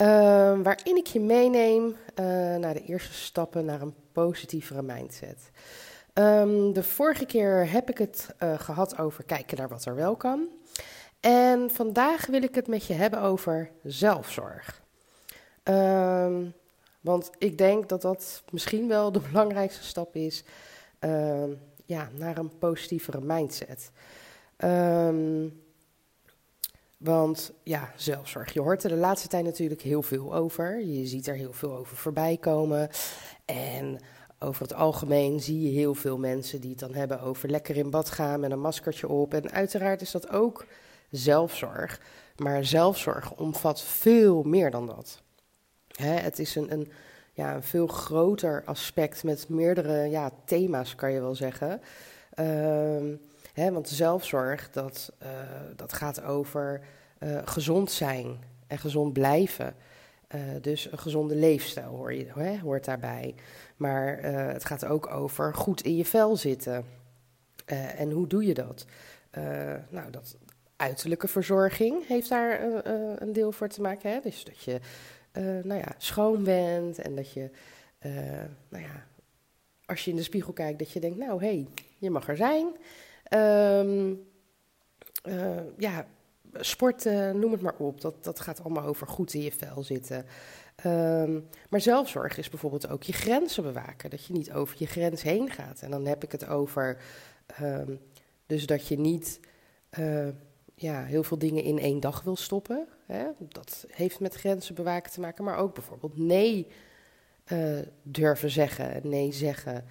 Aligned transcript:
Uh, 0.00 0.06
waarin 0.62 0.96
ik 0.96 1.06
je 1.06 1.20
meeneem 1.20 1.84
uh, 1.84 1.94
naar 2.56 2.74
de 2.74 2.84
eerste 2.84 3.12
stappen 3.12 3.64
naar 3.64 3.80
een 3.80 3.94
positievere 4.12 4.82
mindset. 4.82 5.50
Um, 6.14 6.72
de 6.72 6.82
vorige 6.82 7.26
keer 7.26 7.70
heb 7.70 7.90
ik 7.90 7.98
het 7.98 8.28
uh, 8.42 8.58
gehad 8.58 8.98
over 8.98 9.24
kijken 9.24 9.56
naar 9.56 9.68
wat 9.68 9.84
er 9.84 9.94
wel 9.94 10.16
kan. 10.16 10.48
En 11.20 11.70
vandaag 11.70 12.26
wil 12.26 12.42
ik 12.42 12.54
het 12.54 12.66
met 12.66 12.84
je 12.84 12.94
hebben 12.94 13.20
over 13.20 13.70
zelfzorg. 13.82 14.82
Um, 15.64 16.54
want 17.00 17.30
ik 17.38 17.58
denk 17.58 17.88
dat 17.88 18.02
dat 18.02 18.42
misschien 18.50 18.88
wel 18.88 19.12
de 19.12 19.20
belangrijkste 19.30 19.84
stap 19.84 20.16
is 20.16 20.44
ja, 21.84 22.08
naar 22.12 22.38
een 22.38 22.58
positievere 22.58 23.20
mindset. 23.20 23.90
Um, 24.64 25.62
want 26.98 27.52
ja, 27.62 27.92
zelfzorg. 27.96 28.52
Je 28.52 28.60
hoort 28.60 28.84
er 28.84 28.90
de 28.90 28.96
laatste 28.96 29.28
tijd 29.28 29.44
natuurlijk 29.44 29.82
heel 29.82 30.02
veel 30.02 30.34
over. 30.34 30.80
Je 30.80 31.06
ziet 31.06 31.26
er 31.26 31.34
heel 31.34 31.52
veel 31.52 31.76
over 31.76 31.96
voorbij 31.96 32.36
komen. 32.36 32.88
En 33.44 33.98
over 34.38 34.62
het 34.62 34.74
algemeen 34.74 35.40
zie 35.40 35.62
je 35.62 35.78
heel 35.78 35.94
veel 35.94 36.18
mensen 36.18 36.60
die 36.60 36.70
het 36.70 36.78
dan 36.78 36.94
hebben 36.94 37.20
over 37.20 37.50
lekker 37.50 37.76
in 37.76 37.90
bad 37.90 38.10
gaan 38.10 38.40
met 38.40 38.50
een 38.50 38.60
maskertje 38.60 39.08
op. 39.08 39.34
En 39.34 39.50
uiteraard 39.50 40.00
is 40.00 40.10
dat 40.10 40.30
ook 40.30 40.66
zelfzorg. 41.10 42.00
Maar 42.36 42.64
zelfzorg 42.64 43.34
omvat 43.34 43.82
veel 43.82 44.42
meer 44.42 44.70
dan 44.70 44.86
dat. 44.86 45.22
Hè, 45.88 46.12
het 46.12 46.38
is 46.38 46.54
een, 46.54 46.72
een, 46.72 46.92
ja, 47.32 47.54
een 47.54 47.62
veel 47.62 47.86
groter 47.86 48.62
aspect 48.64 49.24
met 49.24 49.48
meerdere 49.48 50.08
ja, 50.10 50.30
thema's, 50.44 50.94
kan 50.94 51.12
je 51.12 51.20
wel 51.20 51.34
zeggen. 51.34 51.80
Uh, 52.40 53.14
hè, 53.58 53.72
want 53.72 53.88
zelfzorg, 53.88 54.70
dat, 54.70 55.12
uh, 55.22 55.28
dat 55.76 55.92
gaat 55.92 56.22
over 56.22 56.80
uh, 57.20 57.38
gezond 57.44 57.90
zijn 57.90 58.38
en 58.66 58.78
gezond 58.78 59.12
blijven. 59.12 59.74
Uh, 60.34 60.40
dus 60.60 60.92
een 60.92 60.98
gezonde 60.98 61.34
leefstijl 61.34 61.88
hoor 61.88 62.14
je, 62.14 62.58
hoort 62.62 62.84
daarbij. 62.84 63.34
Maar 63.76 64.18
het 64.22 64.64
gaat 64.64 64.84
ook 64.84 65.06
over 65.06 65.54
goed 65.54 65.82
in 65.82 65.96
je 65.96 66.04
vel 66.04 66.36
zitten. 66.36 66.84
en 67.96 68.10
hoe 68.10 68.26
doe 68.26 68.46
je 68.46 68.54
dat? 68.54 68.86
nou, 69.88 70.10
dat 70.10 70.36
uiterlijke 70.76 71.28
verzorging 71.28 72.06
heeft 72.06 72.28
daar 72.28 72.60
een 73.18 73.32
deel 73.32 73.52
voor 73.52 73.68
te 73.68 73.80
maken. 73.80 74.10
Hè? 74.12 74.20
Dus 74.20 74.44
dat 74.44 74.62
je 74.62 74.80
nou 75.62 75.80
ja, 75.80 75.94
schoon 75.98 76.44
bent 76.44 76.98
en 76.98 77.16
dat 77.16 77.32
je, 77.32 77.50
nou 78.68 78.84
ja, 78.84 79.06
als 79.84 80.04
je 80.04 80.10
in 80.10 80.16
de 80.16 80.22
spiegel 80.22 80.52
kijkt, 80.52 80.78
dat 80.78 80.90
je 80.90 81.00
denkt, 81.00 81.18
nou 81.18 81.40
hé, 81.44 81.48
hey, 81.48 81.66
je 81.98 82.10
mag 82.10 82.28
er 82.28 82.36
zijn. 82.36 82.76
Um, 83.34 84.26
ja, 85.76 86.06
sporten, 86.52 87.38
noem 87.38 87.52
het 87.52 87.60
maar 87.60 87.76
op. 87.76 88.00
Dat, 88.00 88.24
dat 88.24 88.40
gaat 88.40 88.64
allemaal 88.64 88.84
over 88.84 89.06
goed 89.06 89.34
in 89.34 89.42
je 89.42 89.52
vel 89.52 89.82
zitten. 89.82 90.26
Um, 90.86 91.48
maar 91.68 91.80
zelfzorg 91.80 92.38
is 92.38 92.48
bijvoorbeeld 92.48 92.88
ook 92.88 93.02
je 93.02 93.12
grenzen 93.12 93.62
bewaken. 93.62 94.10
Dat 94.10 94.24
je 94.24 94.32
niet 94.32 94.52
over 94.52 94.76
je 94.78 94.86
grens 94.86 95.22
heen 95.22 95.50
gaat. 95.50 95.80
En 95.80 95.90
dan 95.90 96.06
heb 96.06 96.24
ik 96.24 96.32
het 96.32 96.46
over. 96.46 97.02
Um, 97.62 98.00
dus 98.46 98.66
dat 98.66 98.86
je 98.86 98.98
niet 98.98 99.40
uh, 99.98 100.28
ja, 100.74 101.04
heel 101.04 101.22
veel 101.22 101.38
dingen 101.38 101.62
in 101.62 101.78
één 101.78 102.00
dag 102.00 102.22
wil 102.22 102.36
stoppen. 102.36 102.86
Hè? 103.06 103.24
Dat 103.38 103.86
heeft 103.88 104.20
met 104.20 104.34
grenzen 104.34 104.74
bewaken 104.74 105.12
te 105.12 105.20
maken. 105.20 105.44
Maar 105.44 105.56
ook 105.56 105.74
bijvoorbeeld 105.74 106.18
nee 106.18 106.66
durven 108.02 108.50
zeggen. 108.50 109.08
Nee 109.08 109.32
zeggen. 109.32 109.84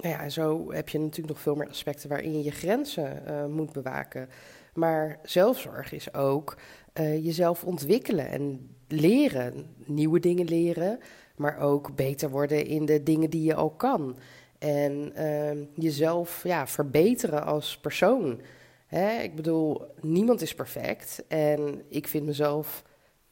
Nou 0.00 0.14
ja, 0.14 0.28
zo 0.28 0.72
heb 0.72 0.88
je 0.88 0.98
natuurlijk 0.98 1.28
nog 1.28 1.40
veel 1.40 1.54
meer 1.54 1.68
aspecten 1.68 2.08
waarin 2.08 2.32
je 2.32 2.44
je 2.44 2.50
grenzen 2.50 3.22
uh, 3.28 3.46
moet 3.46 3.72
bewaken. 3.72 4.28
Maar 4.74 5.18
zelfzorg 5.22 5.92
is 5.92 6.14
ook 6.14 6.56
uh, 7.00 7.24
jezelf 7.24 7.64
ontwikkelen 7.64 8.28
en 8.28 8.70
leren, 8.88 9.66
nieuwe 9.84 10.20
dingen 10.20 10.46
leren, 10.46 10.98
maar 11.36 11.58
ook 11.58 11.96
beter 11.96 12.30
worden 12.30 12.66
in 12.66 12.84
de 12.84 13.02
dingen 13.02 13.30
die 13.30 13.42
je 13.42 13.54
al 13.54 13.70
kan. 13.70 14.16
En 14.58 15.12
uh, 15.16 15.66
jezelf 15.74 16.44
ja, 16.44 16.66
verbeteren 16.66 17.44
als 17.44 17.78
persoon. 17.78 18.40
Hè? 18.86 19.22
Ik 19.22 19.34
bedoel, 19.34 19.82
niemand 20.00 20.40
is 20.40 20.54
perfect 20.54 21.24
en 21.28 21.82
ik 21.88 22.08
vind 22.08 22.26
mezelf 22.26 22.82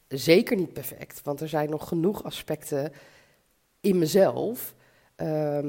zeker 0.07 0.57
niet 0.57 0.73
perfect, 0.73 1.21
want 1.23 1.41
er 1.41 1.49
zijn 1.49 1.69
nog 1.69 1.87
genoeg 1.87 2.23
aspecten 2.23 2.91
in 3.81 3.97
mezelf. 3.97 4.75
Uh, 5.17 5.59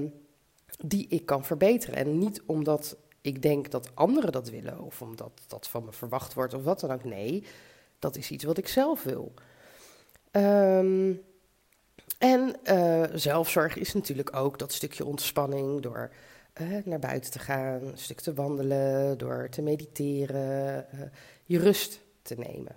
die 0.84 1.06
ik 1.08 1.26
kan 1.26 1.44
verbeteren. 1.44 1.96
En 1.96 2.18
niet 2.18 2.42
omdat 2.46 2.96
ik 3.20 3.42
denk 3.42 3.70
dat 3.70 3.90
anderen 3.94 4.32
dat 4.32 4.50
willen 4.50 4.80
of 4.80 5.02
omdat 5.02 5.40
dat 5.46 5.68
van 5.68 5.84
me 5.84 5.92
verwacht 5.92 6.34
wordt 6.34 6.54
of 6.54 6.64
wat 6.64 6.80
dan 6.80 6.92
ook. 6.92 7.04
Nee, 7.04 7.44
dat 7.98 8.16
is 8.16 8.30
iets 8.30 8.44
wat 8.44 8.58
ik 8.58 8.68
zelf 8.68 9.02
wil. 9.02 9.32
Um, 10.32 11.22
en 12.18 12.56
uh, 12.64 13.04
zelfzorg 13.14 13.76
is 13.76 13.94
natuurlijk 13.94 14.36
ook 14.36 14.58
dat 14.58 14.72
stukje 14.72 15.04
ontspanning 15.04 15.80
door 15.80 16.10
uh, 16.60 16.84
naar 16.84 16.98
buiten 16.98 17.30
te 17.30 17.38
gaan, 17.38 17.82
een 17.82 17.98
stuk 17.98 18.20
te 18.20 18.34
wandelen, 18.34 19.18
door 19.18 19.48
te 19.50 19.62
mediteren, 19.62 20.86
uh, 20.94 21.00
je 21.44 21.58
rust 21.58 22.00
te 22.22 22.34
nemen. 22.34 22.76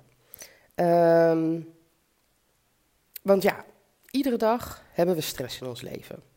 Um, 0.76 1.74
want 3.22 3.44
ja, 3.44 3.66
iedere 4.12 4.38
dag 4.38 4.84
hebben 4.92 5.16
we 5.16 5.22
stress 5.22 5.62
in 5.62 5.68
ons 5.68 5.82
leven. 5.82 6.31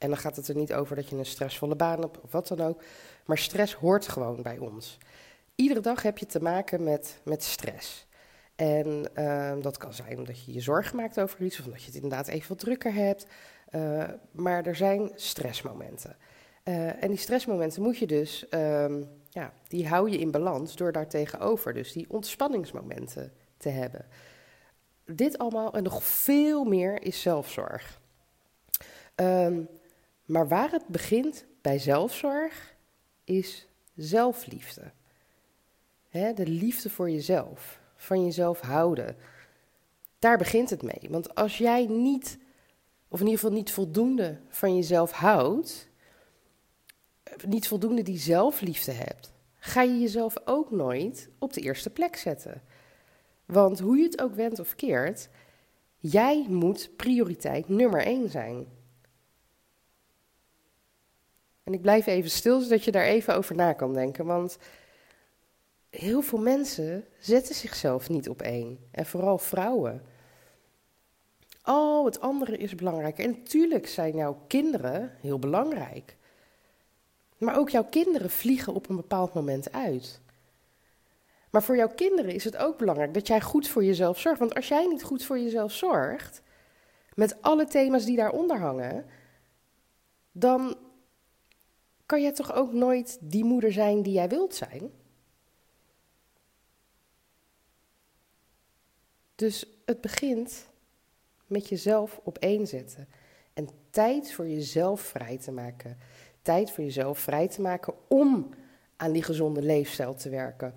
En 0.00 0.08
dan 0.08 0.16
gaat 0.16 0.36
het 0.36 0.48
er 0.48 0.56
niet 0.56 0.72
over 0.72 0.96
dat 0.96 1.08
je 1.08 1.16
een 1.16 1.26
stressvolle 1.26 1.76
baan 1.76 2.00
hebt 2.00 2.20
of 2.20 2.32
wat 2.32 2.48
dan 2.48 2.60
ook. 2.60 2.82
Maar 3.26 3.38
stress 3.38 3.74
hoort 3.74 4.08
gewoon 4.08 4.42
bij 4.42 4.58
ons. 4.58 4.98
Iedere 5.54 5.80
dag 5.80 6.02
heb 6.02 6.18
je 6.18 6.26
te 6.26 6.42
maken 6.42 6.84
met, 6.84 7.20
met 7.24 7.42
stress. 7.42 8.06
En 8.56 9.08
uh, 9.14 9.52
dat 9.62 9.76
kan 9.76 9.92
zijn 9.92 10.18
omdat 10.18 10.44
je 10.44 10.52
je 10.52 10.60
zorgen 10.60 10.96
maakt 10.96 11.20
over 11.20 11.42
iets, 11.42 11.58
of 11.58 11.64
omdat 11.64 11.80
je 11.80 11.86
het 11.86 11.94
inderdaad 11.94 12.28
even 12.28 12.48
wat 12.48 12.58
drukker 12.58 12.94
hebt. 12.94 13.26
Uh, 13.70 14.04
maar 14.32 14.66
er 14.66 14.76
zijn 14.76 15.10
stressmomenten. 15.14 16.16
Uh, 16.64 17.02
en 17.02 17.08
die 17.08 17.18
stressmomenten 17.18 17.82
moet 17.82 17.98
je 17.98 18.06
dus, 18.06 18.46
um, 18.50 19.08
ja, 19.28 19.52
die 19.68 19.88
hou 19.88 20.10
je 20.10 20.18
in 20.18 20.30
balans 20.30 20.76
door 20.76 20.92
daar 20.92 21.08
tegenover, 21.08 21.74
dus 21.74 21.92
die 21.92 22.06
ontspanningsmomenten 22.08 23.32
te 23.56 23.68
hebben. 23.68 24.06
Dit 25.04 25.38
allemaal 25.38 25.72
en 25.72 25.82
nog 25.82 26.04
veel 26.04 26.64
meer 26.64 27.02
is 27.02 27.20
zelfzorg. 27.20 28.00
Um, 29.16 29.68
maar 30.30 30.48
waar 30.48 30.70
het 30.70 30.86
begint 30.86 31.44
bij 31.60 31.78
zelfzorg 31.78 32.74
is 33.24 33.66
zelfliefde. 33.94 34.92
de 36.10 36.46
liefde 36.46 36.90
voor 36.90 37.10
jezelf, 37.10 37.80
van 37.96 38.24
jezelf 38.24 38.60
houden. 38.60 39.16
Daar 40.18 40.38
begint 40.38 40.70
het 40.70 40.82
mee. 40.82 41.10
Want 41.10 41.34
als 41.34 41.58
jij 41.58 41.86
niet, 41.86 42.38
of 43.08 43.20
in 43.20 43.26
ieder 43.26 43.40
geval 43.40 43.56
niet 43.56 43.72
voldoende 43.72 44.38
van 44.48 44.76
jezelf 44.76 45.10
houdt, 45.10 45.88
niet 47.46 47.68
voldoende 47.68 48.02
die 48.02 48.18
zelfliefde 48.18 48.92
hebt, 48.92 49.32
ga 49.56 49.82
je 49.82 50.00
jezelf 50.00 50.34
ook 50.44 50.70
nooit 50.70 51.28
op 51.38 51.52
de 51.52 51.60
eerste 51.60 51.90
plek 51.90 52.16
zetten. 52.16 52.62
Want 53.44 53.78
hoe 53.78 53.96
je 53.96 54.04
het 54.04 54.20
ook 54.20 54.34
wendt 54.34 54.58
of 54.58 54.74
keert, 54.74 55.28
jij 55.98 56.46
moet 56.48 56.90
prioriteit 56.96 57.68
nummer 57.68 58.02
één 58.04 58.28
zijn. 58.28 58.66
En 61.64 61.72
ik 61.72 61.82
blijf 61.82 62.06
even 62.06 62.30
stil, 62.30 62.60
zodat 62.60 62.84
je 62.84 62.90
daar 62.90 63.04
even 63.04 63.36
over 63.36 63.54
na 63.54 63.72
kan 63.72 63.94
denken. 63.94 64.26
Want 64.26 64.58
heel 65.90 66.22
veel 66.22 66.38
mensen 66.38 67.04
zetten 67.18 67.54
zichzelf 67.54 68.08
niet 68.08 68.28
op 68.28 68.42
één. 68.42 68.78
En 68.90 69.06
vooral 69.06 69.38
vrouwen. 69.38 70.02
Oh, 71.64 72.04
het 72.04 72.20
andere 72.20 72.56
is 72.56 72.74
belangrijk. 72.74 73.18
En 73.18 73.30
natuurlijk 73.30 73.86
zijn 73.86 74.16
jouw 74.16 74.38
kinderen 74.46 75.16
heel 75.20 75.38
belangrijk. 75.38 76.16
Maar 77.38 77.58
ook 77.58 77.70
jouw 77.70 77.84
kinderen 77.84 78.30
vliegen 78.30 78.74
op 78.74 78.88
een 78.88 78.96
bepaald 78.96 79.34
moment 79.34 79.72
uit. 79.72 80.20
Maar 81.50 81.62
voor 81.62 81.76
jouw 81.76 81.88
kinderen 81.94 82.34
is 82.34 82.44
het 82.44 82.56
ook 82.56 82.78
belangrijk 82.78 83.14
dat 83.14 83.26
jij 83.26 83.40
goed 83.40 83.68
voor 83.68 83.84
jezelf 83.84 84.18
zorgt. 84.18 84.38
Want 84.38 84.54
als 84.54 84.68
jij 84.68 84.86
niet 84.86 85.02
goed 85.02 85.24
voor 85.24 85.38
jezelf 85.38 85.72
zorgt, 85.72 86.42
met 87.14 87.42
alle 87.42 87.66
thema's 87.66 88.04
die 88.04 88.16
daaronder 88.16 88.58
hangen, 88.58 89.06
dan 90.32 90.76
kan 92.10 92.22
jij 92.22 92.32
toch 92.32 92.52
ook 92.52 92.72
nooit 92.72 93.18
die 93.20 93.44
moeder 93.44 93.72
zijn 93.72 94.02
die 94.02 94.12
jij 94.12 94.28
wilt 94.28 94.54
zijn? 94.54 94.90
Dus 99.34 99.66
het 99.84 100.00
begint 100.00 100.66
met 101.46 101.68
jezelf 101.68 102.20
op 102.22 102.38
één 102.38 102.66
zetten. 102.66 103.08
En 103.52 103.68
tijd 103.90 104.32
voor 104.32 104.48
jezelf 104.48 105.00
vrij 105.00 105.38
te 105.38 105.52
maken. 105.52 105.98
Tijd 106.42 106.70
voor 106.70 106.84
jezelf 106.84 107.18
vrij 107.18 107.48
te 107.48 107.60
maken 107.60 107.94
om 108.08 108.50
aan 108.96 109.12
die 109.12 109.22
gezonde 109.22 109.62
leefstijl 109.62 110.14
te 110.14 110.28
werken. 110.28 110.74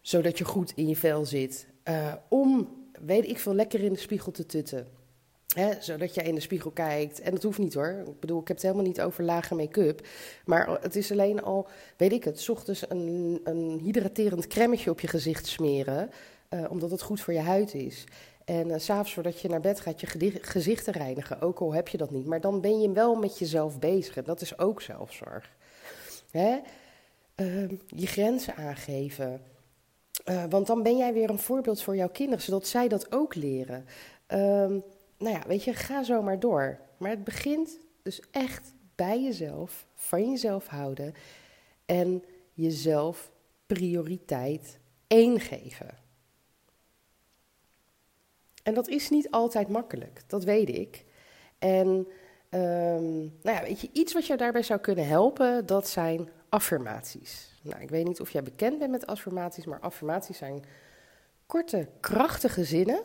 Zodat 0.00 0.38
je 0.38 0.44
goed 0.44 0.72
in 0.74 0.88
je 0.88 0.96
vel 0.96 1.24
zit. 1.24 1.66
Uh, 1.84 2.14
om, 2.28 2.68
weet 3.00 3.28
ik 3.28 3.38
veel, 3.38 3.54
lekker 3.54 3.80
in 3.80 3.92
de 3.92 3.98
spiegel 3.98 4.32
te 4.32 4.46
tutten. 4.46 4.97
Zodat 5.80 6.14
je 6.14 6.22
in 6.22 6.34
de 6.34 6.40
spiegel 6.40 6.70
kijkt. 6.70 7.20
En 7.20 7.30
dat 7.32 7.42
hoeft 7.42 7.58
niet 7.58 7.74
hoor. 7.74 8.04
Ik 8.06 8.20
bedoel, 8.20 8.40
ik 8.40 8.48
heb 8.48 8.56
het 8.56 8.66
helemaal 8.66 8.86
niet 8.86 9.00
over 9.00 9.24
lage 9.24 9.54
make-up. 9.54 10.06
Maar 10.44 10.80
het 10.80 10.96
is 10.96 11.12
alleen 11.12 11.42
al, 11.42 11.68
weet 11.96 12.12
ik 12.12 12.24
het, 12.24 12.48
ochtends 12.48 12.90
een, 12.90 13.40
een 13.44 13.80
hydraterend 13.82 14.46
cremmetje 14.46 14.90
op 14.90 15.00
je 15.00 15.06
gezicht 15.06 15.46
smeren. 15.46 16.10
Uh, 16.50 16.70
omdat 16.70 16.90
het 16.90 17.02
goed 17.02 17.20
voor 17.20 17.32
je 17.32 17.40
huid 17.40 17.74
is. 17.74 18.04
En 18.44 18.68
uh, 18.68 18.74
s'avonds 18.78 19.14
voordat 19.14 19.40
je 19.40 19.48
naar 19.48 19.60
bed 19.60 19.80
gaat, 19.80 20.00
je 20.00 20.06
gezichten 20.40 20.92
reinigen. 20.92 21.40
Ook 21.40 21.58
al 21.58 21.72
heb 21.72 21.88
je 21.88 21.96
dat 21.96 22.10
niet. 22.10 22.26
Maar 22.26 22.40
dan 22.40 22.60
ben 22.60 22.80
je 22.80 22.92
wel 22.92 23.14
met 23.14 23.38
jezelf 23.38 23.78
bezig. 23.78 24.16
En 24.16 24.24
dat 24.24 24.40
is 24.40 24.58
ook 24.58 24.82
zelfzorg. 24.82 25.50
Uh, 26.32 26.54
je 27.86 28.06
grenzen 28.06 28.54
aangeven. 28.56 29.40
Uh, 30.24 30.44
want 30.48 30.66
dan 30.66 30.82
ben 30.82 30.96
jij 30.96 31.12
weer 31.12 31.30
een 31.30 31.38
voorbeeld 31.38 31.82
voor 31.82 31.96
jouw 31.96 32.08
kinderen, 32.08 32.42
zodat 32.42 32.66
zij 32.66 32.88
dat 32.88 33.12
ook 33.12 33.34
leren. 33.34 33.84
Ehm, 35.18 35.24
nou 35.24 35.36
ja, 35.36 35.48
weet 35.48 35.64
je, 35.64 35.74
ga 35.74 36.02
zo 36.02 36.22
maar 36.22 36.40
door. 36.40 36.80
Maar 36.96 37.10
het 37.10 37.24
begint 37.24 37.78
dus 38.02 38.22
echt 38.30 38.74
bij 38.94 39.22
jezelf, 39.22 39.86
van 39.94 40.30
jezelf 40.30 40.66
houden 40.66 41.14
en 41.86 42.24
jezelf 42.52 43.30
prioriteit 43.66 44.78
één 45.06 45.40
geven. 45.40 45.98
En 48.62 48.74
dat 48.74 48.88
is 48.88 49.10
niet 49.10 49.30
altijd 49.30 49.68
makkelijk, 49.68 50.22
dat 50.26 50.44
weet 50.44 50.68
ik. 50.68 51.04
En 51.58 51.88
um, 52.50 53.14
nou 53.42 53.56
ja, 53.56 53.62
weet 53.62 53.80
je, 53.80 53.90
iets 53.92 54.12
wat 54.12 54.26
jou 54.26 54.38
daarbij 54.38 54.62
zou 54.62 54.80
kunnen 54.80 55.06
helpen, 55.06 55.66
dat 55.66 55.88
zijn 55.88 56.28
affirmaties. 56.48 57.60
Nou, 57.62 57.82
ik 57.82 57.90
weet 57.90 58.04
niet 58.04 58.20
of 58.20 58.30
jij 58.30 58.42
bekend 58.42 58.78
bent 58.78 58.90
met 58.90 59.06
affirmaties, 59.06 59.64
maar 59.64 59.80
affirmaties 59.80 60.38
zijn 60.38 60.64
korte, 61.46 61.88
krachtige 62.00 62.64
zinnen 62.64 63.02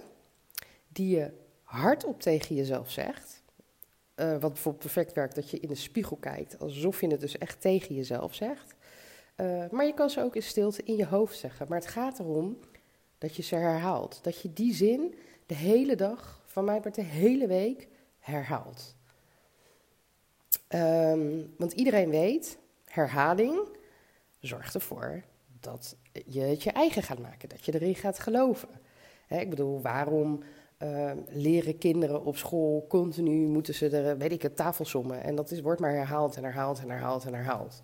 die 0.88 1.15
je 1.15 1.31
hardop 1.74 2.22
tegen 2.22 2.56
jezelf 2.56 2.92
zegt. 2.92 3.42
Uh, 4.16 4.31
wat 4.31 4.54
bijvoorbeeld 4.54 4.84
perfect 4.84 5.14
werkt, 5.14 5.36
dat 5.36 5.50
je 5.50 5.60
in 5.60 5.68
de 5.68 5.75
spiegel 5.75 6.16
kijkt, 6.16 6.60
alsof 6.60 7.02
je 7.02 7.08
het 7.08 7.20
dus 7.20 7.38
echt 7.38 7.62
tegen 7.62 7.96
jezelf 7.96 8.36
zegt. 8.36 8.74
Uh, 9.38 9.70
maar 9.70 9.86
je 9.86 9.94
kan 9.94 10.10
ze 10.10 10.22
ook 10.22 10.36
in 10.36 10.44
stilte 10.44 10.84
in 10.84 10.96
je 10.96 11.06
hoofd 11.06 11.38
zeggen. 11.38 11.66
Maar 11.70 11.80
het 11.80 11.88
gaat 11.88 12.20
erom 12.20 12.58
dat 13.18 13.36
je 13.36 13.42
ze 13.42 13.56
herhaalt. 13.56 14.20
Dat 14.24 14.42
je 14.42 14.54
die 14.54 14.74
zin 14.74 15.16
de 15.46 15.56
hele 15.56 15.96
dag, 15.96 16.42
van 16.46 16.66
mij 16.66 16.81
wordt 16.81 16.96
de 16.96 17.04
hele 17.04 17.48
week, 17.48 17.88
herhaalt. 18.20 18.96
Um, 20.70 21.54
want 21.58 21.72
iedereen 21.72 22.10
weet, 22.10 22.58
herhaling 22.86 23.60
zorgt 24.40 24.74
ervoor 24.75 25.24
dat 25.60 25.96
je 26.25 26.42
het 26.42 26.64
je 26.64 26.72
eigen 26.72 27.04
gaat 27.04 27.20
maken, 27.20 27.50
dat 27.50 27.66
je 27.66 27.74
erin 27.74 27.96
gaat 27.96 28.20
geloven. 28.20 28.70
Hè, 29.28 29.40
ik 29.40 29.50
bedoel, 29.50 29.81
waarom 29.81 30.44
uh, 30.83 31.12
leren 31.27 31.77
kinderen 31.77 32.25
op 32.25 32.38
school 32.38 32.85
continu, 32.88 33.47
moeten 33.47 33.74
ze 33.74 33.89
er, 33.89 34.18
weet 34.18 34.31
ik 34.31 34.41
het, 34.41 34.56
tafelsommen. 34.56 35.24
En 35.24 35.35
dat 35.35 35.51
is, 35.51 35.62
wordt 35.62 35.81
maar 35.81 35.94
herhaald 35.94 36.35
en 36.35 36.44
herhaald 36.44 36.80
en 36.80 36.89
herhaald 36.89 37.25
en 37.25 37.33
herhaald. 37.33 37.81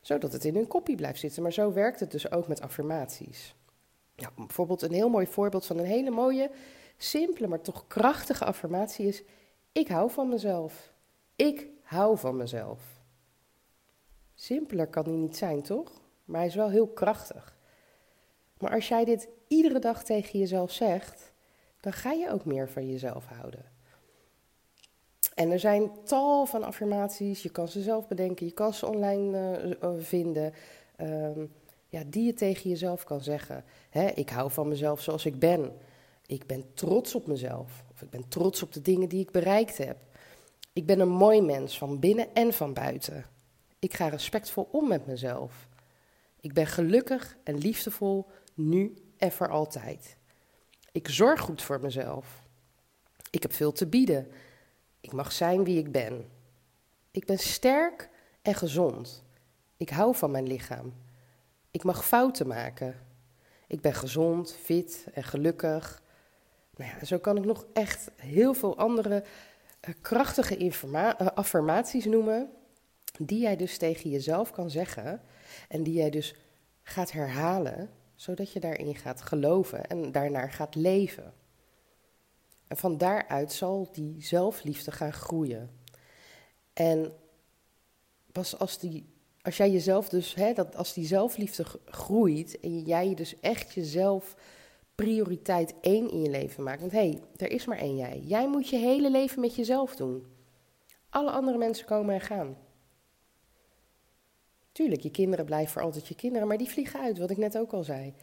Zodat 0.00 0.32
het 0.32 0.44
in 0.44 0.54
hun 0.54 0.66
kopie 0.66 0.96
blijft 0.96 1.20
zitten. 1.20 1.42
Maar 1.42 1.52
zo 1.52 1.72
werkt 1.72 2.00
het 2.00 2.10
dus 2.10 2.30
ook 2.30 2.48
met 2.48 2.60
affirmaties. 2.60 3.54
Bijvoorbeeld 4.36 4.82
een 4.82 4.92
heel 4.92 5.08
mooi 5.08 5.26
voorbeeld 5.26 5.66
van 5.66 5.78
een 5.78 5.84
hele 5.84 6.10
mooie, 6.10 6.50
simpele, 6.96 7.46
maar 7.46 7.60
toch 7.60 7.86
krachtige 7.86 8.44
affirmatie 8.44 9.06
is: 9.06 9.22
Ik 9.72 9.88
hou 9.88 10.10
van 10.10 10.28
mezelf. 10.28 10.92
Ik 11.36 11.68
hou 11.82 12.18
van 12.18 12.36
mezelf. 12.36 12.80
Simpeler 14.34 14.86
kan 14.86 15.04
hij 15.04 15.12
niet 15.12 15.36
zijn, 15.36 15.62
toch? 15.62 15.92
Maar 16.24 16.38
hij 16.38 16.48
is 16.48 16.54
wel 16.54 16.70
heel 16.70 16.88
krachtig. 16.88 17.56
Maar 18.58 18.70
als 18.70 18.88
jij 18.88 19.04
dit 19.04 19.28
iedere 19.52 19.78
dag 19.78 20.04
tegen 20.04 20.38
jezelf 20.38 20.72
zegt, 20.72 21.32
dan 21.80 21.92
ga 21.92 22.12
je 22.12 22.30
ook 22.30 22.44
meer 22.44 22.68
van 22.68 22.86
jezelf 22.86 23.26
houden. 23.26 23.64
En 25.34 25.50
er 25.50 25.58
zijn 25.58 25.90
tal 26.04 26.46
van 26.46 26.62
affirmaties, 26.62 27.42
je 27.42 27.50
kan 27.50 27.68
ze 27.68 27.82
zelf 27.82 28.08
bedenken, 28.08 28.46
je 28.46 28.52
kan 28.52 28.74
ze 28.74 28.86
online 28.86 29.76
uh, 29.82 29.90
vinden, 29.98 30.52
um, 31.00 31.52
ja, 31.88 32.02
die 32.06 32.24
je 32.24 32.34
tegen 32.34 32.70
jezelf 32.70 33.04
kan 33.04 33.20
zeggen. 33.20 33.64
Hè, 33.90 34.06
ik 34.06 34.28
hou 34.28 34.50
van 34.50 34.68
mezelf 34.68 35.00
zoals 35.00 35.26
ik 35.26 35.38
ben. 35.38 35.72
Ik 36.26 36.46
ben 36.46 36.74
trots 36.74 37.14
op 37.14 37.26
mezelf. 37.26 37.84
Of 37.92 38.02
ik 38.02 38.10
ben 38.10 38.28
trots 38.28 38.62
op 38.62 38.72
de 38.72 38.82
dingen 38.82 39.08
die 39.08 39.20
ik 39.20 39.30
bereikt 39.30 39.78
heb. 39.78 39.96
Ik 40.72 40.86
ben 40.86 41.00
een 41.00 41.08
mooi 41.08 41.40
mens 41.40 41.78
van 41.78 41.98
binnen 41.98 42.34
en 42.34 42.52
van 42.52 42.72
buiten. 42.72 43.24
Ik 43.78 43.94
ga 43.94 44.08
respectvol 44.08 44.68
om 44.72 44.88
met 44.88 45.06
mezelf. 45.06 45.68
Ik 46.40 46.52
ben 46.52 46.66
gelukkig 46.66 47.36
en 47.44 47.58
liefdevol 47.58 48.26
nu 48.54 48.94
en 49.22 49.32
voor 49.32 49.48
altijd. 49.48 50.16
Ik 50.92 51.08
zorg 51.08 51.40
goed 51.40 51.62
voor 51.62 51.80
mezelf. 51.80 52.42
Ik 53.30 53.42
heb 53.42 53.52
veel 53.52 53.72
te 53.72 53.86
bieden. 53.86 54.30
Ik 55.00 55.12
mag 55.12 55.32
zijn 55.32 55.64
wie 55.64 55.78
ik 55.78 55.92
ben. 55.92 56.30
Ik 57.10 57.26
ben 57.26 57.38
sterk 57.38 58.08
en 58.42 58.54
gezond. 58.54 59.24
Ik 59.76 59.90
hou 59.90 60.14
van 60.14 60.30
mijn 60.30 60.46
lichaam. 60.46 60.94
Ik 61.70 61.84
mag 61.84 62.06
fouten 62.06 62.46
maken. 62.46 63.00
Ik 63.66 63.80
ben 63.80 63.94
gezond, 63.94 64.56
fit 64.62 65.06
en 65.14 65.24
gelukkig. 65.24 66.02
Nou 66.76 66.90
ja, 66.90 67.04
zo 67.04 67.18
kan 67.18 67.36
ik 67.36 67.44
nog 67.44 67.66
echt 67.72 68.10
heel 68.16 68.54
veel 68.54 68.78
andere 68.78 69.24
uh, 69.88 69.94
krachtige 70.00 70.58
uh, 70.58 71.10
affirmaties 71.34 72.04
noemen 72.04 72.50
die 73.18 73.40
jij 73.40 73.56
dus 73.56 73.78
tegen 73.78 74.10
jezelf 74.10 74.50
kan 74.50 74.70
zeggen 74.70 75.22
en 75.68 75.82
die 75.82 75.94
jij 75.94 76.10
dus 76.10 76.34
gaat 76.82 77.12
herhalen, 77.12 77.90
zodat 78.22 78.52
je 78.52 78.60
daarin 78.60 78.94
gaat 78.94 79.22
geloven 79.22 79.86
en 79.86 80.12
daarnaar 80.12 80.50
gaat 80.50 80.74
leven. 80.74 81.34
En 82.66 82.76
van 82.76 82.98
daaruit 82.98 83.52
zal 83.52 83.88
die 83.92 84.24
zelfliefde 84.24 84.92
gaan 84.92 85.12
groeien. 85.12 85.70
En 86.72 87.12
pas 88.32 88.58
als, 88.58 88.78
die, 88.78 89.06
als 89.40 89.56
jij 89.56 89.70
jezelf 89.70 90.08
dus, 90.08 90.34
hè, 90.34 90.52
dat 90.52 90.76
als 90.76 90.92
die 90.92 91.06
zelfliefde 91.06 91.64
groeit 91.84 92.60
en 92.60 92.80
jij 92.80 93.14
dus 93.14 93.40
echt 93.40 93.72
jezelf 93.72 94.34
prioriteit 94.94 95.74
één 95.80 96.10
in 96.10 96.20
je 96.20 96.30
leven 96.30 96.62
maakt. 96.62 96.80
Want 96.80 96.92
hé, 96.92 96.98
hey, 96.98 97.22
er 97.36 97.50
is 97.50 97.64
maar 97.64 97.78
één 97.78 97.96
jij. 97.96 98.20
Jij 98.24 98.48
moet 98.48 98.68
je 98.68 98.76
hele 98.76 99.10
leven 99.10 99.40
met 99.40 99.54
jezelf 99.54 99.96
doen. 99.96 100.26
Alle 101.08 101.30
andere 101.30 101.58
mensen 101.58 101.86
komen 101.86 102.14
en 102.14 102.20
gaan. 102.20 102.56
Tuurlijk, 104.72 105.00
je 105.00 105.10
kinderen 105.10 105.44
blijven 105.44 105.72
voor 105.72 105.82
altijd 105.82 106.08
je 106.08 106.14
kinderen, 106.14 106.48
maar 106.48 106.58
die 106.58 106.70
vliegen 106.70 107.00
uit, 107.00 107.18
wat 107.18 107.30
ik 107.30 107.36
net 107.36 107.58
ook 107.58 107.72
al 107.72 107.84
zei. 107.84 108.14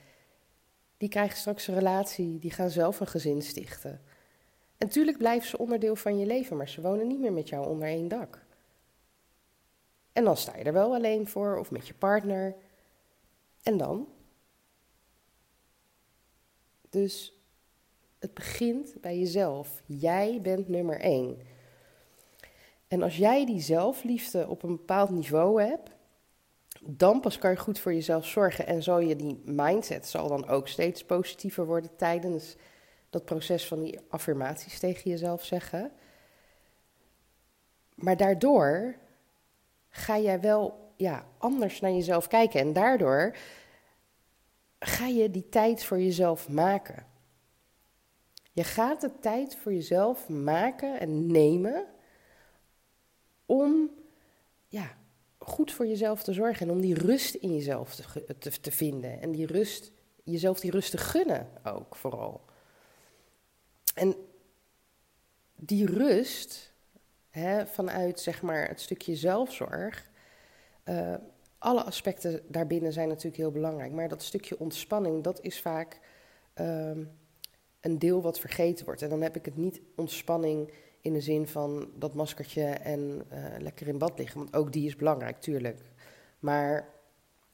Die 0.98 1.10
krijgen 1.10 1.38
straks 1.38 1.68
een 1.68 1.74
relatie, 1.74 2.40
die 2.40 2.52
gaan 2.52 2.70
zelf 2.70 3.00
een 3.00 3.08
gezin 3.08 3.42
stichten. 3.42 4.02
En 4.78 4.90
tuurlijk 4.90 5.18
blijven 5.18 5.50
ze 5.50 5.58
onderdeel 5.58 5.96
van 5.96 6.18
je 6.20 6.26
leven, 6.26 6.58
maar 6.58 6.70
ze 6.70 6.82
wonen 6.82 7.08
niet 7.08 7.20
meer 7.20 7.34
met 7.34 7.50
jou 7.50 7.68
onder 7.68 7.88
één 7.88 8.08
dak. 8.08 8.46
En 10.14 10.24
dan 10.24 10.38
sta 10.38 10.58
je 10.58 10.64
er 10.64 10.74
wel 10.74 10.94
alleen 10.94 11.28
voor 11.28 11.58
of 11.58 11.72
met 11.72 11.88
je 11.88 11.94
partner. 11.94 12.56
En 13.64 13.78
dan? 13.78 14.08
Dus 16.90 17.34
het 18.20 18.34
begint 18.34 19.02
bij 19.02 19.20
jezelf. 19.20 19.82
Jij 19.86 20.42
bent 20.42 20.68
nummer 20.68 21.00
één. 21.00 21.38
En 22.88 23.02
als 23.02 23.18
jij 23.18 23.46
die 23.46 23.62
zelfliefde 23.62 24.48
op 24.48 24.64
een 24.64 24.76
bepaald 24.76 25.10
niveau 25.10 25.62
hebt, 25.62 25.90
dan 26.86 27.20
pas 27.20 27.38
kan 27.38 27.52
je 27.52 27.58
goed 27.58 27.80
voor 27.80 27.94
jezelf 27.94 28.26
zorgen. 28.28 28.68
En 28.68 28.84
zal 28.84 29.00
je 29.00 29.16
die 29.16 29.42
mindset 29.46 30.08
zal 30.08 30.28
dan 30.28 30.48
ook 30.48 30.68
steeds 30.68 31.06
positiever 31.06 31.66
worden 31.66 31.96
tijdens 31.96 32.56
dat 33.10 33.26
proces 33.26 33.68
van 33.68 33.80
die 33.80 34.00
affirmaties 34.10 34.80
tegen 34.80 35.10
jezelf 35.12 35.44
zeggen. 35.44 35.92
Maar 37.96 38.18
daardoor 38.18 38.96
ga 39.90 40.18
jij 40.18 40.40
wel 40.40 40.94
ja, 40.96 41.26
anders 41.38 41.80
naar 41.80 41.92
jezelf 41.92 42.28
kijken. 42.28 42.60
En 42.60 42.74
daardoor 42.74 43.36
ga 44.80 45.06
je 45.06 45.32
die 45.32 45.50
tijd 45.50 45.84
voor 45.84 46.00
jezelf 46.00 46.50
maken. 46.50 47.06
Je 48.52 48.64
gaat 48.64 49.02
de 49.02 49.20
tijd 49.20 49.56
voor 49.56 49.74
jezelf 49.74 50.30
maken 50.30 51.00
en 51.00 51.32
nemen 51.32 51.86
om 53.46 53.90
ja, 54.68 54.98
goed 55.50 55.72
voor 55.72 55.88
jezelf 55.88 56.24
te 56.24 56.34
zorgen 56.34 56.68
en 56.68 56.74
om 56.74 56.82
die 56.82 56.94
rust 56.94 57.36
in 57.36 57.56
jezelf 57.56 57.96
te, 58.40 58.60
te, 58.60 58.72
vinden. 58.72 59.22
En 59.22 59.32
die 59.32 59.46
rust, 59.46 59.92
jezelf 60.24 60.60
die 60.60 60.72
rust 60.72 60.92
te 60.92 60.98
gunnen 60.98 61.48
ook 61.64 61.96
vooral. 61.96 62.42
En 63.96 64.16
die 65.56 65.86
rust, 65.86 66.74
hè, 67.30 67.68
vanuit 67.68 68.20
zeg 68.20 68.42
maar 68.42 68.68
het 68.68 68.82
stukje 68.82 69.16
zelfzorg, 69.16 70.10
uh, 70.86 71.14
alle 71.58 71.84
aspecten 71.84 72.42
daarbinnen 72.48 72.94
zijn 72.94 73.08
natuurlijk 73.08 73.38
heel 73.38 73.52
belangrijk. 73.52 73.92
Maar 73.92 74.10
dat 74.10 74.24
stukje 74.24 74.60
ontspanning, 74.60 75.24
dat 75.24 75.42
is 75.42 75.62
vaak 75.62 76.00
uh, 76.56 76.92
een 77.80 78.00
deel 78.00 78.22
wat 78.22 78.40
vergeten 78.40 78.86
wordt. 78.86 79.02
En 79.02 79.10
dan 79.10 79.22
heb 79.22 79.36
ik 79.36 79.46
het 79.46 79.58
niet 79.58 79.82
ontspanning 79.96 80.72
in 81.02 81.14
de 81.14 81.22
zin 81.22 81.48
van 81.48 81.92
dat 81.96 82.14
maskertje 82.14 82.64
en 82.64 83.26
uh, 83.34 83.46
lekker 83.58 83.88
in 83.88 83.98
bad 83.98 84.18
liggen. 84.18 84.38
Want 84.38 84.56
ook 84.56 84.72
die 84.74 84.88
is 84.88 84.96
belangrijk, 84.96 85.42
tuurlijk. 85.42 85.82
Maar 86.40 86.90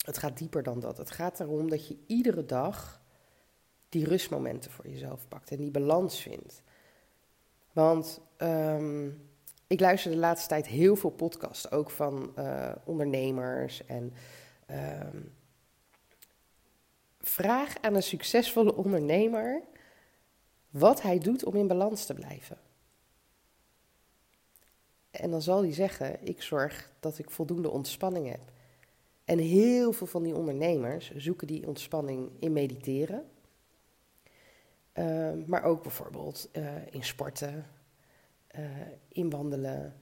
het 0.05 0.17
gaat 0.17 0.37
dieper 0.37 0.63
dan 0.63 0.79
dat. 0.79 0.97
Het 0.97 1.11
gaat 1.11 1.39
erom 1.39 1.69
dat 1.69 1.87
je 1.87 1.97
iedere 2.07 2.45
dag 2.45 3.01
die 3.89 4.05
rustmomenten 4.05 4.71
voor 4.71 4.87
jezelf 4.87 5.27
pakt 5.27 5.51
en 5.51 5.57
die 5.57 5.71
balans 5.71 6.21
vindt. 6.21 6.61
Want 7.73 8.21
um, 8.37 9.29
ik 9.67 9.79
luister 9.79 10.11
de 10.11 10.17
laatste 10.17 10.47
tijd 10.47 10.67
heel 10.67 10.95
veel 10.95 11.09
podcasts, 11.09 11.71
ook 11.71 11.89
van 11.89 12.33
uh, 12.39 12.71
ondernemers. 12.83 13.85
En 13.85 14.13
um, 15.11 15.33
vraag 17.19 17.81
aan 17.81 17.95
een 17.95 18.03
succesvolle 18.03 18.75
ondernemer 18.75 19.61
wat 20.69 21.01
hij 21.01 21.19
doet 21.19 21.45
om 21.45 21.55
in 21.55 21.67
balans 21.67 22.05
te 22.05 22.13
blijven. 22.13 22.57
En 25.19 25.31
dan 25.31 25.41
zal 25.41 25.61
hij 25.61 25.73
zeggen: 25.73 26.27
Ik 26.27 26.41
zorg 26.41 26.91
dat 26.99 27.17
ik 27.17 27.29
voldoende 27.29 27.69
ontspanning 27.69 28.29
heb. 28.29 28.51
En 29.25 29.39
heel 29.39 29.91
veel 29.91 30.07
van 30.07 30.23
die 30.23 30.35
ondernemers 30.35 31.15
zoeken 31.15 31.47
die 31.47 31.67
ontspanning 31.67 32.29
in 32.39 32.53
mediteren. 32.53 33.25
Uh, 34.93 35.31
maar 35.45 35.63
ook 35.63 35.81
bijvoorbeeld 35.81 36.49
uh, 36.53 36.87
in 36.89 37.03
sporten, 37.03 37.65
uh, 38.59 38.65
in 39.07 39.29
wandelen, 39.29 39.95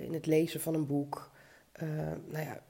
in 0.00 0.12
het 0.12 0.26
lezen 0.26 0.60
van 0.60 0.74
een 0.74 0.86
boek. 0.86 1.30
nou 2.26 2.44
ja, 2.44 2.62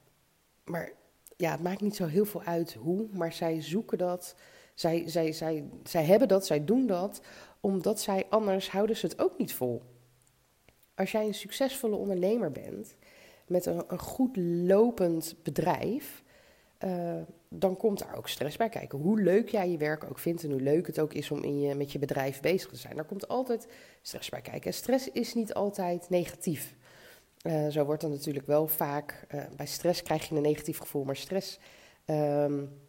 maar 0.65 0.93
ja, 1.37 1.51
het 1.51 1.63
maakt 1.63 1.81
niet 1.81 1.97
zo 1.97 2.07
heel 2.07 2.25
veel 2.25 2.43
uit 2.43 2.75
hoe, 2.75 3.07
maar 3.13 3.33
zij 3.33 3.63
zoeken 3.63 3.99
dat. 3.99 4.35
Zij, 4.75 5.09
zij, 5.09 5.33
zij, 5.33 5.65
zij 5.85 6.05
hebben 6.05 6.29
dat, 6.29 6.47
zij 6.47 6.65
doen 6.65 6.87
dat, 6.87 7.21
omdat 7.61 8.01
zij 8.01 8.27
anders 8.29 8.71
houden 8.71 8.97
ze 8.97 9.07
het 9.07 9.21
ook 9.21 9.39
niet 9.39 9.55
vol. 9.55 9.83
Als 11.01 11.11
jij 11.11 11.27
een 11.27 11.35
succesvolle 11.35 11.97
ondernemer 11.97 12.53
bent, 12.53 12.95
met 13.47 13.67
een, 13.67 13.83
een 13.89 13.99
goed 13.99 14.37
lopend 14.37 15.35
bedrijf, 15.43 16.23
uh, 16.85 17.15
dan 17.49 17.77
komt 17.77 17.99
daar 17.99 18.17
ook 18.17 18.29
stress 18.29 18.57
bij 18.57 18.69
kijken. 18.69 18.99
Hoe 18.99 19.21
leuk 19.21 19.49
jij 19.49 19.71
je 19.71 19.77
werk 19.77 20.05
ook 20.05 20.19
vindt 20.19 20.45
en 20.45 20.51
hoe 20.51 20.61
leuk 20.61 20.87
het 20.87 21.01
ook 21.01 21.13
is 21.13 21.31
om 21.31 21.43
in 21.43 21.61
je, 21.61 21.75
met 21.75 21.93
je 21.93 21.99
bedrijf 21.99 22.41
bezig 22.41 22.71
te 22.71 22.77
zijn. 22.77 22.97
Daar 22.97 23.05
komt 23.05 23.29
altijd 23.29 23.69
stress 24.03 24.29
bij 24.29 24.41
kijken. 24.41 24.71
En 24.71 24.77
stress 24.77 25.11
is 25.11 25.35
niet 25.35 25.55
altijd 25.55 26.11
negatief. 26.11 26.75
Uh, 27.43 27.69
zo 27.69 27.85
wordt 27.85 28.03
dan 28.03 28.11
natuurlijk 28.11 28.47
wel 28.47 28.67
vaak, 28.67 29.27
uh, 29.35 29.43
bij 29.57 29.67
stress 29.67 30.03
krijg 30.03 30.29
je 30.29 30.35
een 30.35 30.43
negatief 30.43 30.79
gevoel, 30.79 31.05
maar 31.05 31.17
stress 31.17 31.59
um, 32.07 32.81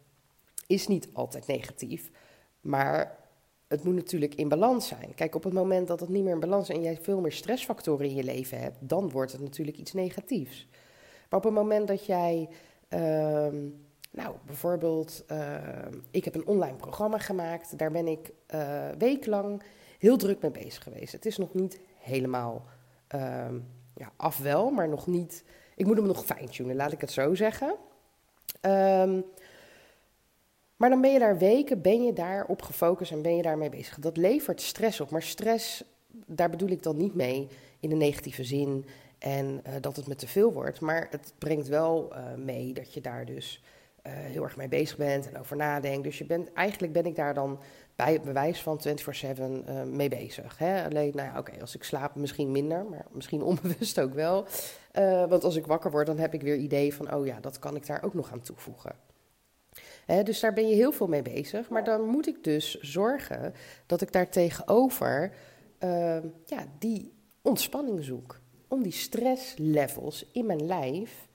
is 0.66 0.86
niet 0.86 1.08
altijd 1.12 1.46
negatief. 1.46 2.10
Maar 2.60 3.21
het 3.72 3.84
moet 3.84 3.94
natuurlijk 3.94 4.34
in 4.34 4.48
balans 4.48 4.88
zijn. 4.88 5.14
Kijk, 5.14 5.34
op 5.34 5.44
het 5.44 5.52
moment 5.52 5.88
dat 5.88 6.00
het 6.00 6.08
niet 6.08 6.24
meer 6.24 6.32
in 6.32 6.40
balans 6.40 6.68
is 6.68 6.76
en 6.76 6.82
jij 6.82 6.98
veel 7.02 7.20
meer 7.20 7.32
stressfactoren 7.32 8.06
in 8.06 8.14
je 8.14 8.24
leven 8.24 8.58
hebt, 8.60 8.76
dan 8.80 9.10
wordt 9.10 9.32
het 9.32 9.40
natuurlijk 9.40 9.76
iets 9.76 9.92
negatiefs. 9.92 10.68
Maar 11.28 11.38
op 11.38 11.44
het 11.44 11.54
moment 11.54 11.88
dat 11.88 12.06
jij, 12.06 12.48
uh, 12.88 13.00
nou 14.10 14.34
bijvoorbeeld, 14.46 15.24
uh, 15.30 15.56
ik 16.10 16.24
heb 16.24 16.34
een 16.34 16.46
online 16.46 16.76
programma 16.76 17.18
gemaakt, 17.18 17.78
daar 17.78 17.90
ben 17.90 18.06
ik 18.06 18.32
uh, 18.54 18.88
weeklang 18.98 19.62
heel 19.98 20.16
druk 20.16 20.42
mee 20.42 20.50
bezig 20.50 20.82
geweest. 20.82 21.12
Het 21.12 21.26
is 21.26 21.36
nog 21.36 21.54
niet 21.54 21.80
helemaal 21.98 22.64
ehm, 23.06 23.58
ja, 23.94 24.12
af 24.16 24.38
wel, 24.38 24.70
maar 24.70 24.88
nog 24.88 25.06
niet. 25.06 25.44
Ik 25.76 25.86
moet 25.86 25.96
hem 25.96 26.06
nog 26.06 26.24
fine-tunen, 26.24 26.76
laat 26.76 26.92
ik 26.92 27.00
het 27.00 27.10
zo 27.10 27.34
zeggen. 27.34 27.74
Maar 30.82 30.90
dan 30.90 31.00
ben 31.00 31.12
je 31.12 31.18
daar 31.18 31.38
weken, 31.38 31.80
ben 31.80 32.04
je 32.04 32.12
daar 32.12 32.44
op 32.44 32.62
gefocust 32.62 33.12
en 33.12 33.22
ben 33.22 33.36
je 33.36 33.42
daarmee 33.42 33.68
bezig. 33.68 33.98
Dat 33.98 34.16
levert 34.16 34.60
stress 34.60 35.00
op. 35.00 35.10
Maar 35.10 35.22
stress, 35.22 35.84
daar 36.26 36.50
bedoel 36.50 36.68
ik 36.68 36.82
dan 36.82 36.96
niet 36.96 37.14
mee 37.14 37.48
in 37.80 37.90
een 37.90 37.98
negatieve 37.98 38.44
zin 38.44 38.84
en 39.18 39.62
uh, 39.66 39.72
dat 39.80 39.96
het 39.96 40.06
me 40.06 40.14
te 40.14 40.26
veel 40.26 40.52
wordt. 40.52 40.80
Maar 40.80 41.06
het 41.10 41.34
brengt 41.38 41.68
wel 41.68 42.12
uh, 42.12 42.34
mee 42.34 42.72
dat 42.72 42.94
je 42.94 43.00
daar 43.00 43.24
dus 43.24 43.62
uh, 44.06 44.12
heel 44.12 44.42
erg 44.42 44.56
mee 44.56 44.68
bezig 44.68 44.96
bent 44.96 45.28
en 45.28 45.38
over 45.38 45.56
nadenkt. 45.56 46.04
Dus 46.04 46.18
je 46.18 46.24
bent, 46.24 46.52
eigenlijk 46.52 46.92
ben 46.92 47.06
ik 47.06 47.16
daar 47.16 47.34
dan 47.34 47.60
bij 47.96 48.20
bewijs 48.20 48.62
van 48.62 48.80
24-7 48.88 49.90
mee 49.90 50.08
bezig. 50.08 50.58
Hè? 50.58 50.84
Alleen, 50.84 51.12
nou 51.14 51.28
ja, 51.28 51.38
oké, 51.38 51.60
als 51.60 51.74
ik 51.74 51.82
slaap 51.82 52.14
misschien 52.14 52.52
minder, 52.52 52.84
maar 52.84 53.06
misschien 53.10 53.42
onbewust 53.52 54.00
ook 54.00 54.14
wel. 54.14 54.46
want 55.28 55.44
als 55.44 55.56
ik 55.56 55.66
wakker 55.66 55.90
word, 55.90 56.06
dan 56.06 56.18
heb 56.18 56.34
ik 56.34 56.42
weer 56.42 56.56
idee 56.56 56.94
van, 56.94 57.14
oh 57.14 57.26
ja, 57.26 57.40
dat 57.40 57.58
kan 57.58 57.76
ik 57.76 57.86
daar 57.86 58.02
ook 58.02 58.14
nog 58.14 58.32
aan 58.32 58.42
toevoegen 58.42 59.11
dus 60.06 60.40
daar 60.40 60.52
ben 60.52 60.68
je 60.68 60.74
heel 60.74 60.92
veel 60.92 61.06
mee 61.06 61.22
bezig. 61.22 61.68
Maar 61.68 61.84
dan 61.84 62.04
moet 62.04 62.26
ik 62.26 62.44
dus 62.44 62.80
zorgen 62.80 63.54
dat 63.86 64.00
ik 64.00 64.12
daar 64.12 64.30
tegenover 64.30 65.34
uh, 65.80 66.22
ja, 66.46 66.66
die 66.78 67.12
ontspanning 67.42 68.04
zoek. 68.04 68.40
Om 68.68 68.82
die 68.82 68.92
stresslevels 68.92 70.26
in 70.32 70.46
mijn 70.46 70.66
lijf 70.66 71.28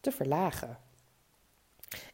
te 0.00 0.12
verlagen. 0.12 0.78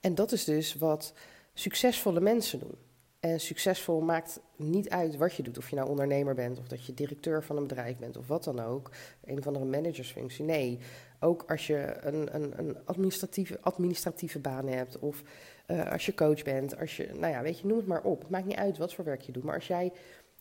En 0.00 0.14
dat 0.14 0.32
is 0.32 0.44
dus 0.44 0.74
wat 0.74 1.12
succesvolle 1.54 2.20
mensen 2.20 2.58
doen. 2.58 2.74
En 3.20 3.40
succesvol 3.40 4.00
maakt 4.00 4.40
niet 4.56 4.88
uit 4.88 5.16
wat 5.16 5.34
je 5.34 5.42
doet. 5.42 5.58
Of 5.58 5.70
je 5.70 5.76
nou 5.76 5.88
ondernemer 5.88 6.34
bent, 6.34 6.58
of 6.58 6.68
dat 6.68 6.86
je 6.86 6.94
directeur 6.94 7.42
van 7.42 7.56
een 7.56 7.66
bedrijf 7.66 7.96
bent, 7.96 8.16
of 8.16 8.26
wat 8.26 8.44
dan 8.44 8.60
ook. 8.60 8.90
Een 9.24 9.38
of 9.38 9.46
andere 9.46 9.64
managersfunctie. 9.64 10.44
Nee, 10.44 10.78
ook 11.20 11.44
als 11.50 11.66
je 11.66 11.96
een, 12.00 12.34
een, 12.34 12.58
een 12.58 12.76
administratieve, 12.84 13.58
administratieve 13.60 14.38
baan 14.38 14.66
hebt, 14.66 14.98
of 14.98 15.22
uh, 15.66 15.92
als 15.92 16.06
je 16.06 16.14
coach 16.14 16.42
bent, 16.42 16.78
als 16.78 16.96
je, 16.96 17.08
nou 17.14 17.32
ja, 17.32 17.42
weet 17.42 17.58
je, 17.58 17.66
noem 17.66 17.76
het 17.76 17.86
maar 17.86 18.02
op. 18.02 18.20
Het 18.20 18.30
maakt 18.30 18.46
niet 18.46 18.56
uit 18.56 18.78
wat 18.78 18.94
voor 18.94 19.04
werk 19.04 19.20
je 19.22 19.32
doet. 19.32 19.42
Maar 19.42 19.54
als 19.54 19.66
jij 19.66 19.92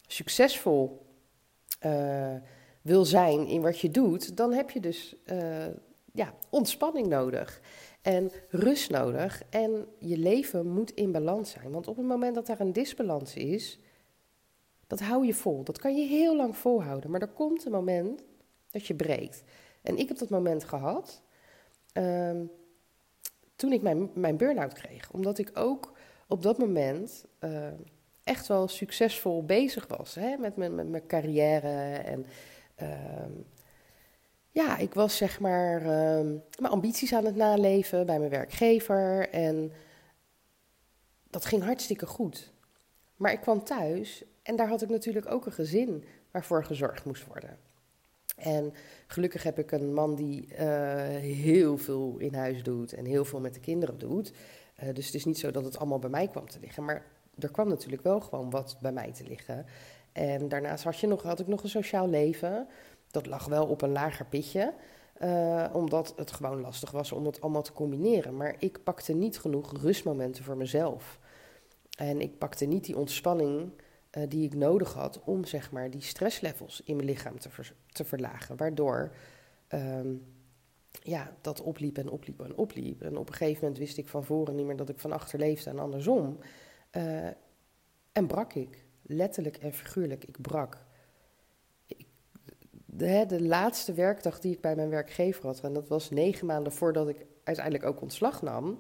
succesvol 0.08 1.06
uh, 1.86 2.36
wil 2.82 3.06
zijn 3.06 3.48
in 3.48 3.62
wat 3.62 3.80
je 3.80 3.92
doet, 3.92 4.38
dan 4.38 4.54
heb 4.54 4.70
je 4.70 4.80
dus 4.80 5.16
uh, 5.26 5.66
ja, 6.14 6.34
ontspanning 6.50 7.08
nodig. 7.08 7.62
En 8.02 8.32
rust 8.50 8.90
nodig. 8.90 9.44
En 9.50 9.86
je 10.00 10.18
leven 10.18 10.68
moet 10.68 10.92
in 10.92 11.12
balans 11.12 11.52
zijn. 11.52 11.72
Want 11.72 11.88
op 11.88 11.98
het 11.98 12.06
moment 12.06 12.36
dat 12.36 12.46
daar 12.46 12.60
een 12.60 12.74
disbalans 12.74 13.36
is, 13.36 13.80
dat 14.88 15.00
hou 15.00 15.26
je 15.26 15.34
vol. 15.34 15.64
Dat 15.64 15.80
kan 15.80 15.96
je 15.96 16.08
heel 16.08 16.36
lang 16.36 16.58
volhouden. 16.58 17.12
Maar 17.12 17.22
er 17.22 17.28
komt 17.28 17.66
een 17.66 17.72
moment 17.72 18.24
dat 18.72 18.88
je 18.88 18.96
breekt. 18.96 19.44
En 19.82 19.98
ik 19.98 20.08
heb 20.08 20.18
dat 20.18 20.30
moment 20.30 20.64
gehad. 20.64 21.22
Um, 21.94 22.52
toen 23.62 23.72
ik 23.72 23.82
mijn, 23.82 24.10
mijn 24.14 24.38
burn-out 24.38 24.74
kreeg. 24.74 25.12
Omdat 25.12 25.38
ik 25.38 25.52
ook 25.54 25.94
op 26.28 26.42
dat 26.42 26.58
moment 26.58 27.26
uh, 27.40 27.68
echt 28.24 28.48
wel 28.48 28.68
succesvol 28.68 29.46
bezig 29.46 29.88
was 29.88 30.16
hè, 30.16 30.38
met, 30.38 30.56
met, 30.56 30.72
met 30.72 30.90
mijn 30.90 31.08
carrière. 31.08 31.94
En 31.94 32.26
uh, 32.82 32.88
ja, 34.52 34.78
ik 34.78 34.94
was 34.94 35.18
zeg 35.18 35.40
maar 35.40 35.82
uh, 35.82 35.88
mijn 36.60 36.72
ambities 36.72 37.14
aan 37.14 37.26
het 37.26 37.36
naleven 37.36 38.06
bij 38.06 38.20
mijn 38.20 38.32
werkgever. 38.32 39.30
En 39.30 39.72
dat 41.30 41.46
ging 41.46 41.64
hartstikke 41.64 42.06
goed. 42.06 42.54
Maar 43.16 43.32
ik 43.32 43.42
kwam 43.42 43.64
thuis 43.64 44.24
en 44.44 44.56
daar 44.56 44.68
had 44.68 44.82
ik 44.82 44.90
natuurlijk 44.90 45.32
ook 45.32 45.46
een 45.46 45.52
gezin 45.52 46.06
waarvoor 46.32 46.66
gezorgd 46.66 47.06
moest 47.06 47.26
worden. 47.28 47.58
En 48.42 48.74
gelukkig 49.08 49.44
heb 49.44 49.60
ik 49.60 49.72
een 49.72 49.94
man 49.94 50.16
die 50.16 50.48
uh, 50.52 50.58
heel 51.18 51.78
veel 51.78 52.16
in 52.18 52.34
huis 52.34 52.64
doet 52.64 52.94
en 52.94 53.06
heel 53.06 53.26
veel 53.26 53.40
met 53.40 53.54
de 53.54 53.60
kinderen 53.60 53.98
doet. 53.98 54.32
Uh, 54.84 54.94
dus 54.94 55.06
het 55.06 55.16
is 55.16 55.26
niet 55.26 55.40
zo 55.40 55.52
dat 55.52 55.64
het 55.64 55.78
allemaal 55.78 56.00
bij 56.00 56.10
mij 56.10 56.28
kwam 56.28 56.50
te 56.50 56.60
liggen. 56.60 56.86
Maar 56.86 57.06
er 57.40 57.52
kwam 57.52 57.68
natuurlijk 57.68 58.04
wel 58.04 58.20
gewoon 58.20 58.50
wat 58.50 58.78
bij 58.82 58.92
mij 58.92 59.12
te 59.12 59.24
liggen. 59.24 59.66
En 60.12 60.48
daarnaast 60.48 60.84
had, 60.84 61.00
je 61.00 61.08
nog, 61.08 61.24
had 61.24 61.40
ik 61.40 61.48
nog 61.48 61.64
een 61.64 61.70
sociaal 61.70 62.10
leven. 62.10 62.68
Dat 63.12 63.26
lag 63.26 63.46
wel 63.46 63.66
op 63.66 63.82
een 63.82 63.92
lager 63.92 64.26
pitje. 64.26 64.74
Uh, 65.24 65.66
omdat 65.74 66.14
het 66.16 66.32
gewoon 66.32 66.62
lastig 66.62 66.92
was 66.92 67.12
om 67.12 67.26
het 67.26 67.42
allemaal 67.42 67.62
te 67.62 67.74
combineren. 67.74 68.38
Maar 68.38 68.56
ik 68.60 68.84
pakte 68.84 69.14
niet 69.14 69.40
genoeg 69.40 69.82
rustmomenten 69.82 70.44
voor 70.44 70.58
mezelf. 70.58 71.20
En 71.98 72.22
ik 72.22 72.38
pakte 72.38 72.66
niet 72.66 72.86
die 72.86 72.98
ontspanning 72.98 73.72
uh, 74.18 74.24
die 74.28 74.46
ik 74.46 74.56
nodig 74.56 74.94
had 74.94 75.24
om 75.24 75.46
zeg 75.46 75.72
maar 75.72 75.90
die 75.90 76.02
stresslevels 76.02 76.82
in 76.86 76.96
mijn 76.96 77.08
lichaam 77.08 77.40
te, 77.40 77.50
te 77.92 78.06
verlagen. 78.06 78.58
Waardoor 78.58 79.12
um, 79.70 80.24
ja, 80.92 81.36
dat 81.42 81.62
opliep 81.62 81.98
en 81.98 82.10
opliep 82.10 82.42
en 82.42 82.56
opliep. 82.56 83.02
En 83.02 83.18
op 83.18 83.28
een 83.28 83.34
gegeven 83.34 83.62
moment 83.62 83.80
wist 83.80 83.98
ik 83.98 84.08
van 84.08 84.24
voren 84.24 84.56
niet 84.56 84.66
meer 84.66 84.76
dat 84.76 84.90
ik 84.90 85.00
van 85.00 85.12
achter 85.12 85.40
leefde 85.40 85.70
en 85.70 85.80
andersom. 85.80 86.38
Uh, 86.92 87.28
en 88.12 88.28
brak 88.28 88.54
ik, 88.54 88.86
letterlijk 89.02 89.58
en 89.58 89.74
figuurlijk, 89.74 90.24
ik 90.24 90.42
brak. 90.42 90.78
De, 92.86 93.26
de, 93.28 93.42
laatste 93.42 93.94
werkdag 93.94 94.40
die 94.40 94.54
ik 94.54 94.62
bij 94.62 94.76
mijn 94.76 94.90
werkgever 94.90 95.46
had, 95.46 95.60
en 95.60 95.74
dat 95.74 95.88
was 95.88 96.10
negen 96.10 96.46
maanden 96.46 96.74
voordat 96.74 97.10
ik 97.10 97.26
uiteindelijk 97.44 97.86
ook 97.86 98.02
ontslag 98.02 98.42
nam, 98.42 98.80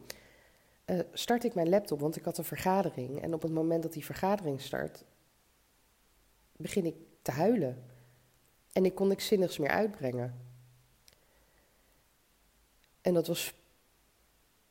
uh, 0.85 1.00
start 1.13 1.43
ik 1.43 1.53
mijn 1.53 1.69
laptop, 1.69 2.00
want 2.00 2.15
ik 2.15 2.25
had 2.25 2.38
een 2.38 2.43
vergadering. 2.43 3.21
En 3.21 3.33
op 3.33 3.41
het 3.41 3.51
moment 3.51 3.83
dat 3.83 3.93
die 3.93 4.05
vergadering 4.05 4.61
start, 4.61 5.05
begin 6.61 6.85
ik 6.85 6.95
te 7.21 7.31
huilen. 7.31 7.83
En 8.71 8.85
ik 8.85 8.95
kon 8.95 9.07
niks 9.07 9.27
zinnigs 9.27 9.57
meer 9.57 9.69
uitbrengen. 9.69 10.39
En 13.01 13.13
dat 13.13 13.27
was 13.27 13.53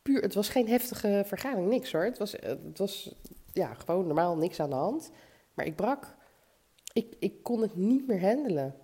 puur, 0.03 0.23
het 0.23 0.35
was 0.35 0.49
geen 0.49 0.69
heftige 0.69 1.23
vergadering, 1.27 1.69
niks 1.69 1.93
hoor. 1.93 2.05
Het 2.05 2.19
was, 2.19 2.33
het 2.33 2.79
was 2.79 3.15
ja, 3.53 3.75
gewoon 3.75 4.07
normaal 4.07 4.37
niks 4.37 4.61
aan 4.61 4.71
de 4.71 4.77
hand. 4.77 5.11
Maar 5.55 5.67
ik 5.67 5.77
brak. 5.77 6.15
Ik, 6.93 7.15
ik 7.19 7.43
kon 7.43 7.63
het 7.63 7.77
niet 7.77 8.07
meer 8.07 8.21
handelen. 8.21 8.75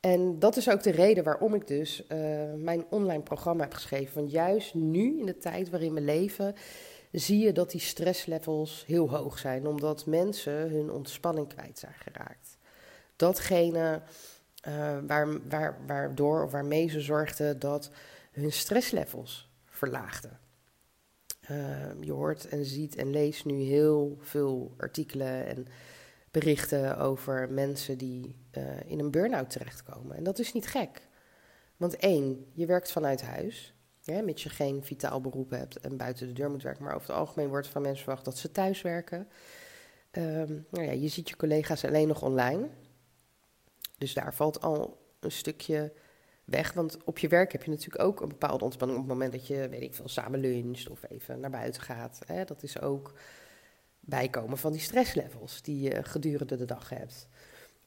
En 0.00 0.38
dat 0.38 0.56
is 0.56 0.70
ook 0.70 0.82
de 0.82 0.90
reden 0.90 1.24
waarom 1.24 1.54
ik 1.54 1.66
dus 1.66 2.02
uh, 2.08 2.52
mijn 2.56 2.84
online 2.90 3.22
programma 3.22 3.62
heb 3.62 3.74
geschreven. 3.74 4.14
Want 4.14 4.30
juist 4.30 4.74
nu, 4.74 5.18
in 5.18 5.26
de 5.26 5.38
tijd 5.38 5.70
waarin 5.70 5.94
we 5.94 6.00
leven, 6.00 6.54
zie 7.14 7.44
je 7.44 7.52
dat 7.52 7.70
die 7.70 7.80
stresslevels 7.80 8.84
heel 8.86 9.10
hoog 9.10 9.38
zijn. 9.38 9.66
Omdat 9.66 10.06
mensen 10.06 10.70
hun 10.70 10.90
ontspanning 10.90 11.48
kwijt 11.48 11.78
zijn 11.78 11.94
geraakt. 11.94 12.58
Datgene 13.16 14.02
uh, 14.68 14.98
waar, 15.06 15.48
waar, 15.48 15.78
waardoor 15.86 16.44
of 16.44 16.50
waarmee 16.50 16.88
ze 16.88 17.00
zorgden 17.00 17.58
dat 17.58 17.90
hun 18.32 18.52
stresslevels 18.52 19.48
verlaagden. 19.64 20.38
Uh, 21.50 22.02
je 22.02 22.12
hoort 22.12 22.48
en 22.48 22.64
ziet 22.64 22.96
en 22.96 23.10
leest 23.10 23.44
nu 23.44 23.62
heel 23.62 24.18
veel 24.20 24.74
artikelen 24.76 25.46
en 25.46 25.66
berichten 26.30 26.98
over 26.98 27.50
mensen 27.50 27.98
die 27.98 28.36
uh, 28.58 28.62
in 28.86 28.98
een 28.98 29.10
burn-out 29.10 29.50
terechtkomen. 29.50 30.16
En 30.16 30.24
dat 30.24 30.38
is 30.38 30.52
niet 30.52 30.66
gek. 30.66 31.08
Want 31.76 31.96
één, 31.96 32.46
je 32.52 32.66
werkt 32.66 32.92
vanuit 32.92 33.22
huis, 33.22 33.74
ja, 34.04 34.22
mits 34.22 34.42
je 34.42 34.48
geen 34.48 34.84
vitaal 34.84 35.20
beroep 35.20 35.50
hebt 35.50 35.80
en 35.80 35.96
buiten 35.96 36.26
de 36.26 36.32
deur 36.32 36.50
moet 36.50 36.62
werken. 36.62 36.84
Maar 36.84 36.94
over 36.94 37.08
het 37.08 37.16
algemeen 37.16 37.48
wordt 37.48 37.66
van 37.66 37.82
mensen 37.82 38.02
verwacht 38.02 38.24
dat 38.24 38.38
ze 38.38 38.50
thuis 38.50 38.82
werken. 38.82 39.28
Um, 40.12 40.66
nou 40.70 40.84
ja, 40.84 40.92
je 40.92 41.08
ziet 41.08 41.28
je 41.28 41.36
collega's 41.36 41.84
alleen 41.84 42.08
nog 42.08 42.22
online. 42.22 42.68
Dus 43.98 44.14
daar 44.14 44.34
valt 44.34 44.60
al 44.60 44.98
een 45.20 45.32
stukje 45.32 45.92
weg. 46.44 46.72
Want 46.72 47.04
op 47.04 47.18
je 47.18 47.28
werk 47.28 47.52
heb 47.52 47.64
je 47.64 47.70
natuurlijk 47.70 48.04
ook 48.04 48.20
een 48.20 48.28
bepaalde 48.28 48.64
ontspanning 48.64 48.98
op 49.00 49.04
het 49.04 49.14
moment 49.14 49.32
dat 49.32 49.46
je, 49.46 49.68
weet 49.68 49.82
ik 49.82 49.94
veel, 49.94 50.08
samen 50.08 50.40
luncht 50.40 50.88
of 50.88 51.02
even 51.08 51.40
naar 51.40 51.50
buiten 51.50 51.82
gaat. 51.82 52.20
Hè. 52.26 52.44
Dat 52.44 52.62
is 52.62 52.80
ook 52.80 53.12
bijkomen 54.00 54.58
van 54.58 54.72
die 54.72 54.80
stresslevels 54.80 55.62
die 55.62 55.80
je 55.80 56.04
gedurende 56.04 56.56
de 56.56 56.64
dag 56.64 56.88
hebt. 56.88 57.28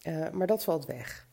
Uh, 0.07 0.29
maar 0.29 0.47
dat 0.47 0.63
valt 0.63 0.85
weg. 0.85 1.27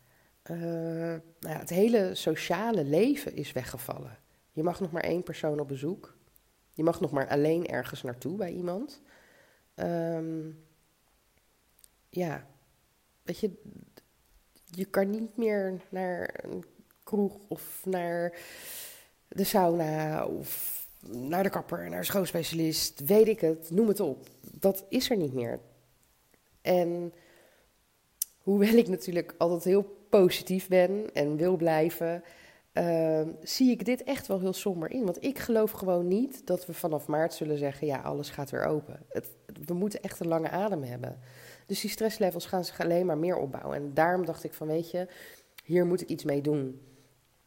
Uh, 0.51 0.59
nou 0.59 1.21
ja, 1.39 1.59
het 1.59 1.71
hele 1.71 2.15
sociale 2.15 2.85
leven 2.85 3.37
is 3.37 3.53
weggevallen. 3.53 4.19
Je 4.55 4.63
mag 4.63 4.81
nog 4.81 4.93
maar 4.93 5.03
één 5.03 5.23
persoon 5.23 5.61
op 5.61 5.69
bezoek. 5.69 6.17
Je 6.71 6.83
mag 6.83 7.01
nog 7.01 7.11
maar 7.11 7.29
alleen 7.29 7.67
ergens 7.67 8.03
naartoe 8.03 8.37
bij 8.37 8.53
iemand. 8.53 9.03
Um, 9.75 10.65
ja, 12.09 12.47
weet 13.23 13.39
je, 13.39 13.51
je 14.65 14.85
kan 14.85 15.11
niet 15.11 15.37
meer 15.37 15.81
naar 15.89 16.41
een 16.43 16.65
kroeg 17.03 17.37
of 17.49 17.83
naar 17.85 18.39
de 19.29 19.45
sauna 19.45 20.27
of 20.27 20.83
naar 21.01 21.43
de 21.43 21.51
kapper, 21.51 21.89
naar 21.89 21.99
een 21.99 22.05
schoonspecialist, 22.05 23.05
weet 23.05 23.29
ik 23.29 23.41
het, 23.41 23.71
noem 23.71 23.89
het 23.89 24.01
op. 24.01 24.29
Dat 24.41 24.85
is 24.89 25.11
er 25.11 25.17
niet 25.17 25.33
meer. 25.33 25.61
En 26.61 27.13
hoewel 28.39 28.75
ik 28.75 28.89
natuurlijk 28.89 29.35
altijd 29.39 29.65
heel 29.65 30.07
positief 30.09 30.69
ben 30.69 31.11
en 31.13 31.37
wil 31.37 31.57
blijven, 31.57 32.25
uh, 32.75 33.21
zie 33.43 33.71
ik 33.71 33.85
dit 33.85 34.03
echt 34.05 34.27
wel 34.27 34.41
heel 34.41 34.53
somber 34.53 34.91
in. 34.91 35.05
Want 35.05 35.25
ik 35.25 35.39
geloof 35.39 35.71
gewoon 35.71 36.09
niet 36.09 36.47
dat 36.47 36.67
we 36.67 36.73
vanaf 36.73 37.07
maart 37.07 37.35
zullen 37.35 37.59
zeggen: 37.59 37.87
ja, 37.87 38.01
alles 38.01 38.31
gaat 38.31 38.51
weer 38.51 38.65
open. 38.65 39.01
Het, 39.09 39.29
we 39.67 39.75
moeten 39.75 40.01
echt 40.01 40.21
een 40.21 40.29
lange 40.29 40.51
adem 40.51 40.83
hebben. 40.83 41.19
Dus 41.67 41.81
die 41.81 41.91
stresslevels 41.91 42.47
gaan 42.47 42.65
zich 42.65 42.81
alleen 42.81 43.07
maar 43.07 43.19
meer 43.19 43.37
opbouwen. 43.37 43.77
En 43.77 43.95
daarom 43.95 44.25
dacht 44.25 44.45
ik: 44.45 44.55
van 44.55 44.67
weet 44.67 44.91
je, 44.91 45.09
hier 45.65 45.87
moet 45.87 46.01
ik 46.01 46.09
iets 46.09 46.25
mee 46.25 46.41
doen. 46.41 46.81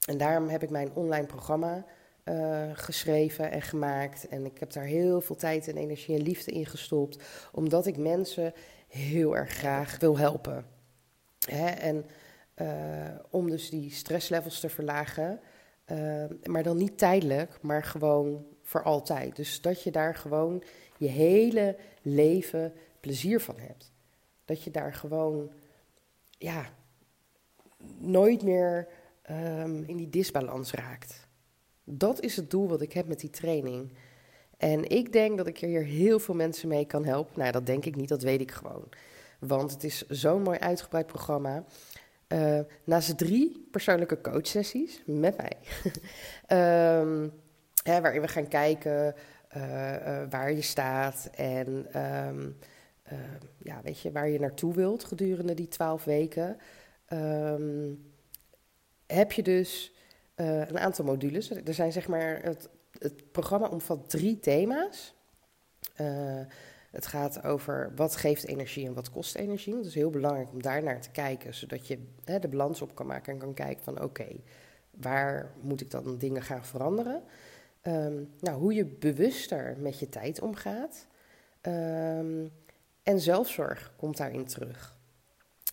En 0.06 0.18
daarom 0.18 0.48
heb 0.48 0.64
ik 0.64 0.70
mijn 0.70 0.92
online 0.94 1.26
programma 1.26 1.86
uh, 2.26 2.64
geschreven 2.74 3.52
en 3.52 3.62
gemaakt. 3.62 4.28
En 4.28 4.46
ik 4.46 4.60
heb 4.60 4.74
daar 4.74 4.84
heel 4.84 5.22
veel 5.22 5.36
tijd 5.36 5.68
en 5.68 5.78
energie 5.78 6.16
en 6.16 6.22
liefde 6.22 6.52
in 6.52 6.66
gestopt, 6.66 7.24
omdat 7.52 7.86
ik 7.86 7.98
mensen 7.98 8.54
heel 8.88 9.36
erg 9.36 9.52
graag 9.52 10.00
wil 10.00 10.18
helpen. 10.18 10.66
Hè? 11.50 11.68
En 11.68 12.06
uh, 12.62 12.68
om 13.30 13.50
dus 13.50 13.70
die 13.70 13.92
stresslevels 13.92 14.60
te 14.60 14.70
verlagen, 14.70 15.40
uh, 15.92 16.24
maar 16.44 16.64
dan 16.64 16.78
niet 16.78 16.98
tijdelijk, 16.98 17.62
maar 17.62 17.84
gewoon 17.84 18.46
voor 18.64 18.84
altijd. 18.84 19.36
Dus 19.36 19.62
dat 19.62 19.84
je 19.84 19.92
daar 19.92 20.16
gewoon 20.16 20.64
je 20.98 21.08
hele 21.08 21.76
leven 22.02 22.74
plezier 23.00 23.42
van 23.42 23.60
hebt. 23.60 23.92
Dat 24.46 24.64
je 24.64 24.72
daar 24.72 24.94
gewoon, 24.94 25.52
ja, 26.38 26.70
nooit 27.98 28.44
meer 28.44 28.88
um, 29.30 29.84
in 29.84 29.98
die 29.98 30.10
disbalans 30.10 30.72
raakt. 30.72 31.28
Dat 31.84 32.22
is 32.22 32.36
het 32.36 32.50
doel 32.50 32.68
wat 32.68 32.82
ik 32.82 32.94
heb 32.94 33.08
met 33.08 33.20
die 33.20 33.30
training. 33.30 33.94
En 34.58 34.90
ik 34.90 35.14
denk 35.14 35.38
dat 35.38 35.48
ik 35.48 35.58
hier 35.58 35.84
heel 35.84 36.20
veel 36.20 36.36
mensen 36.36 36.68
mee 36.68 36.86
kan 36.86 37.06
helpen. 37.06 37.40
Nou, 37.40 37.52
dat 37.52 37.66
denk 37.66 37.86
ik 37.86 37.96
niet, 37.96 38.10
dat 38.10 38.22
weet 38.22 38.42
ik 38.42 38.52
gewoon. 38.52 38.90
Want 39.40 39.72
het 39.72 39.84
is 39.84 40.08
zo'n 40.08 40.42
mooi 40.42 40.60
uitgebreid 40.60 41.08
programma. 41.08 41.64
Uh, 42.34 42.60
naast 42.84 43.18
drie 43.18 43.68
persoonlijke 43.72 44.22
coachsessies 44.22 45.02
met 45.06 45.38
mij, 45.38 45.58
um, 47.02 47.34
hè, 47.90 48.02
waarin 48.02 48.22
we 48.22 48.28
gaan 48.28 48.48
kijken 48.48 49.16
uh, 49.58 49.94
uh, 49.94 50.22
waar 50.30 50.52
je 50.52 50.62
staat 50.62 51.30
en 51.36 51.68
um, 52.28 52.58
ja, 53.58 53.82
weet 53.84 54.00
je, 54.00 54.12
waar 54.12 54.30
je 54.30 54.40
naartoe 54.40 54.74
wilt 54.74 55.04
gedurende 55.04 55.54
die 55.54 55.68
twaalf 55.68 56.04
weken, 56.04 56.58
um, 57.14 58.12
heb 59.06 59.32
je 59.32 59.44
dus 59.44 59.94
een 60.36 60.80
aantal 60.80 61.06
modules. 61.06 61.50
Er 61.50 61.74
zijn 61.74 61.92
zeg 61.92 62.08
maar, 62.08 62.40
het, 62.44 62.70
het 63.00 63.32
programma 63.32 63.68
omvat 63.68 64.10
drie 64.10 64.40
thema's. 64.40 65.16
Het 66.92 67.06
gaat 67.06 67.44
over 67.44 67.92
wat 67.96 68.16
geeft 68.16 68.46
energie 68.46 68.86
en 68.86 68.94
wat 68.94 69.12
kost 69.12 69.36
energie. 69.36 69.76
Het 69.76 69.86
is 69.86 69.94
heel 69.94 70.10
belangrijk 70.10 70.52
om 70.52 70.62
daar 70.62 70.84
naar 70.84 71.02
te 71.02 71.12
kijken, 71.12 71.54
zodat 71.54 71.88
je 71.88 72.00
hè, 72.24 72.40
de 72.40 72.48
balans 72.48 72.82
op 72.82 72.96
kan 72.96 73.06
maken 73.06 73.34
en 73.34 73.40
kan 73.40 73.54
kijken 73.54 73.84
van 73.84 74.02
oké, 74.02 74.28
waar 74.92 75.52
moet 75.62 75.82
ik 75.82 75.92
dan 75.92 76.18
dingen 76.18 76.42
gaan 76.42 76.66
veranderen? 76.66 77.24
Um, 77.84 78.30
nou, 78.40 78.60
hoe 78.60 78.74
je 78.74 78.86
bewuster 78.86 79.76
met 79.80 80.00
je 80.00 80.10
tijd 80.10 80.42
omgaat. 80.42 81.08
Um, 81.62 82.52
en 83.04 83.20
zelfzorg 83.20 83.94
komt 83.98 84.18
daarin 84.18 84.46
terug. 84.46 84.98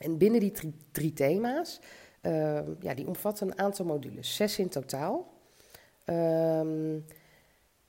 En 0.00 0.18
binnen 0.18 0.40
die 0.40 0.52
drie, 0.92 1.12
thema's, 1.12 1.80
um, 2.22 2.76
ja, 2.80 2.94
die 2.94 3.06
omvatten 3.06 3.46
een 3.46 3.58
aantal 3.58 3.84
modules, 3.84 4.36
zes 4.36 4.58
in 4.58 4.68
totaal. 4.68 5.32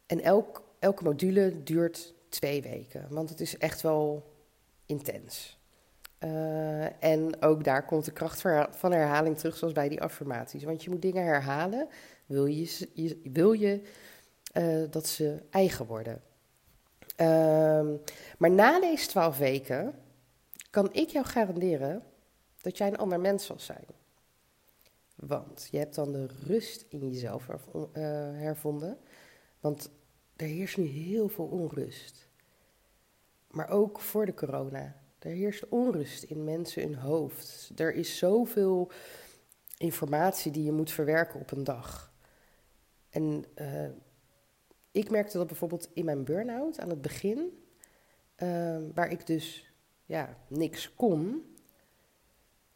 en 0.05 0.21
elk, 0.21 0.63
elke 0.79 1.03
module 1.03 1.63
duurt 1.63 2.14
twee 2.35 2.61
weken. 2.61 3.07
Want 3.09 3.29
het 3.29 3.41
is 3.41 3.57
echt 3.57 3.81
wel 3.81 4.31
intens. 4.85 5.59
Uh, 6.19 7.03
en 7.03 7.41
ook 7.41 7.63
daar 7.63 7.85
komt 7.85 8.05
de 8.05 8.11
kracht 8.11 8.41
van 8.69 8.91
herhaling 8.91 9.37
terug, 9.37 9.57
zoals 9.57 9.73
bij 9.73 9.89
die 9.89 10.01
affirmaties. 10.01 10.63
Want 10.63 10.83
je 10.83 10.89
moet 10.89 11.01
dingen 11.01 11.23
herhalen, 11.23 11.87
wil 12.25 12.45
je, 12.45 12.89
je 12.93 13.19
wil 13.23 13.51
je 13.51 13.81
uh, 14.53 14.83
dat 14.89 15.07
ze 15.07 15.41
eigen 15.49 15.85
worden. 15.85 16.21
Uh, 17.21 17.89
maar 18.37 18.51
na 18.51 18.79
deze 18.79 19.07
twaalf 19.07 19.37
weken 19.37 19.93
kan 20.69 20.93
ik 20.93 21.09
jou 21.09 21.25
garanderen 21.25 22.03
dat 22.61 22.77
jij 22.77 22.87
een 22.87 22.97
ander 22.97 23.19
mens 23.19 23.45
zal 23.45 23.59
zijn. 23.59 23.85
Want 25.15 25.67
je 25.71 25.77
hebt 25.77 25.95
dan 25.95 26.11
de 26.11 26.27
rust 26.45 26.85
in 26.89 27.09
jezelf 27.09 27.47
uh, 27.47 27.83
hervonden. 28.33 28.97
Want 29.59 29.89
er 30.35 30.47
heerst 30.47 30.77
nu 30.77 30.85
heel 30.85 31.27
veel 31.27 31.45
onrust. 31.45 32.24
Maar 33.55 33.69
ook 33.69 33.99
voor 33.99 34.25
de 34.25 34.33
corona. 34.33 34.95
Er 35.19 35.31
heerst 35.31 35.69
onrust 35.69 36.23
in 36.23 36.43
mensen 36.43 36.83
hun 36.83 36.95
hoofd. 36.95 37.71
Er 37.75 37.93
is 37.93 38.17
zoveel 38.17 38.91
informatie 39.77 40.51
die 40.51 40.63
je 40.63 40.71
moet 40.71 40.91
verwerken 40.91 41.39
op 41.39 41.51
een 41.51 41.63
dag. 41.63 42.13
En 43.09 43.45
uh, 43.55 43.89
ik 44.91 45.09
merkte 45.09 45.37
dat 45.37 45.47
bijvoorbeeld 45.47 45.89
in 45.93 46.05
mijn 46.05 46.23
burn-out 46.23 46.79
aan 46.79 46.89
het 46.89 47.01
begin, 47.01 47.63
uh, 48.37 48.77
waar 48.93 49.11
ik 49.11 49.27
dus 49.27 49.73
ja, 50.05 50.37
niks 50.47 50.93
kon, 50.93 51.45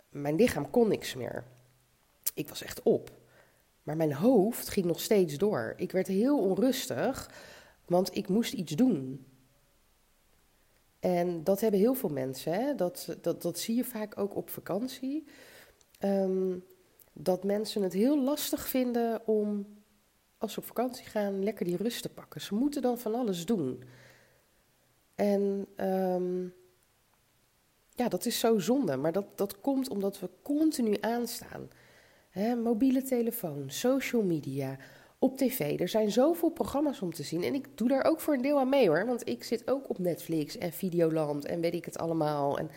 mijn 0.10 0.36
lichaam 0.36 0.70
kon 0.70 0.88
niks 0.88 1.16
meer. 1.16 1.44
Ik 2.34 2.50
was 2.50 2.64
echt 2.64 2.82
op. 2.82 3.18
Maar 3.84 3.98
mijn 3.98 4.14
hoofd 4.14 4.70
ging 4.70 4.86
nog 4.86 5.00
steeds 5.00 5.38
door. 5.38 5.74
Ik 5.78 5.92
werd 5.92 6.08
heel 6.08 6.40
onrustig, 6.40 7.32
want 7.86 8.16
ik 8.16 8.28
moest 8.28 8.54
iets 8.54 8.76
doen. 8.76 9.28
En 11.00 11.44
dat 11.44 11.60
hebben 11.60 11.80
heel 11.80 11.94
veel 11.94 12.10
mensen. 12.10 12.54
Hè? 12.54 12.76
Dat, 12.76 13.18
dat, 13.22 13.42
dat 13.42 13.60
zie 13.60 13.76
je 13.76 13.84
vaak 13.84 14.18
ook 14.18 14.36
op 14.36 14.50
vakantie. 14.50 15.26
Um, 16.04 16.64
dat 17.14 17.44
mensen 17.44 17.82
het 17.82 17.94
heel 17.94 18.24
lastig 18.24 18.68
vinden 18.68 19.28
om, 19.28 19.68
als 20.38 20.54
ze 20.54 20.60
op 20.60 20.66
vakantie 20.66 21.06
gaan, 21.06 21.44
lekker 21.44 21.66
die 21.66 21.78
rust 21.78 22.02
te 22.02 22.10
pakken. 22.10 22.42
Ze 22.42 22.56
moeten 22.56 22.82
dan 22.82 22.98
van 22.98 23.16
alles 23.16 23.46
doen. 23.46 23.84
En 25.16 25.68
um, 25.78 26.54
ja, 27.96 28.08
dat 28.08 28.26
is 28.26 28.40
zo 28.40 28.60
zonde. 28.60 28.98
Maar 28.98 29.12
dat, 29.12 29.38
dat 29.38 29.62
komt 29.62 29.90
omdat 29.90 30.20
we 30.20 30.30
continu 30.42 30.98
aanstaan. 31.00 31.70
Mobiele 32.64 33.02
telefoon, 33.02 33.70
social 33.70 34.24
media, 34.24 34.78
op 35.20 35.38
tv. 35.38 35.80
Er 35.80 35.88
zijn 35.88 36.12
zoveel 36.12 36.50
programma's 36.50 37.02
om 37.02 37.14
te 37.14 37.24
zien. 37.24 37.44
En 37.44 37.54
ik 37.54 37.78
doe 37.78 37.88
daar 37.88 38.04
ook 38.04 38.20
voor 38.20 38.34
een 38.34 38.42
deel 38.42 38.60
aan 38.60 38.70
mee 38.70 38.88
hoor. 38.88 39.06
Want 39.06 39.30
ik 39.30 39.44
zit 39.44 39.70
ook 39.70 39.90
op 39.90 40.00
Netflix 40.00 40.58
en 40.58 40.72
Videoland 40.72 41.46
en 41.46 41.62
weet 41.62 41.74
ik 41.74 41.86
het 41.86 41.98
allemaal. 41.98 42.58
En 42.58 42.70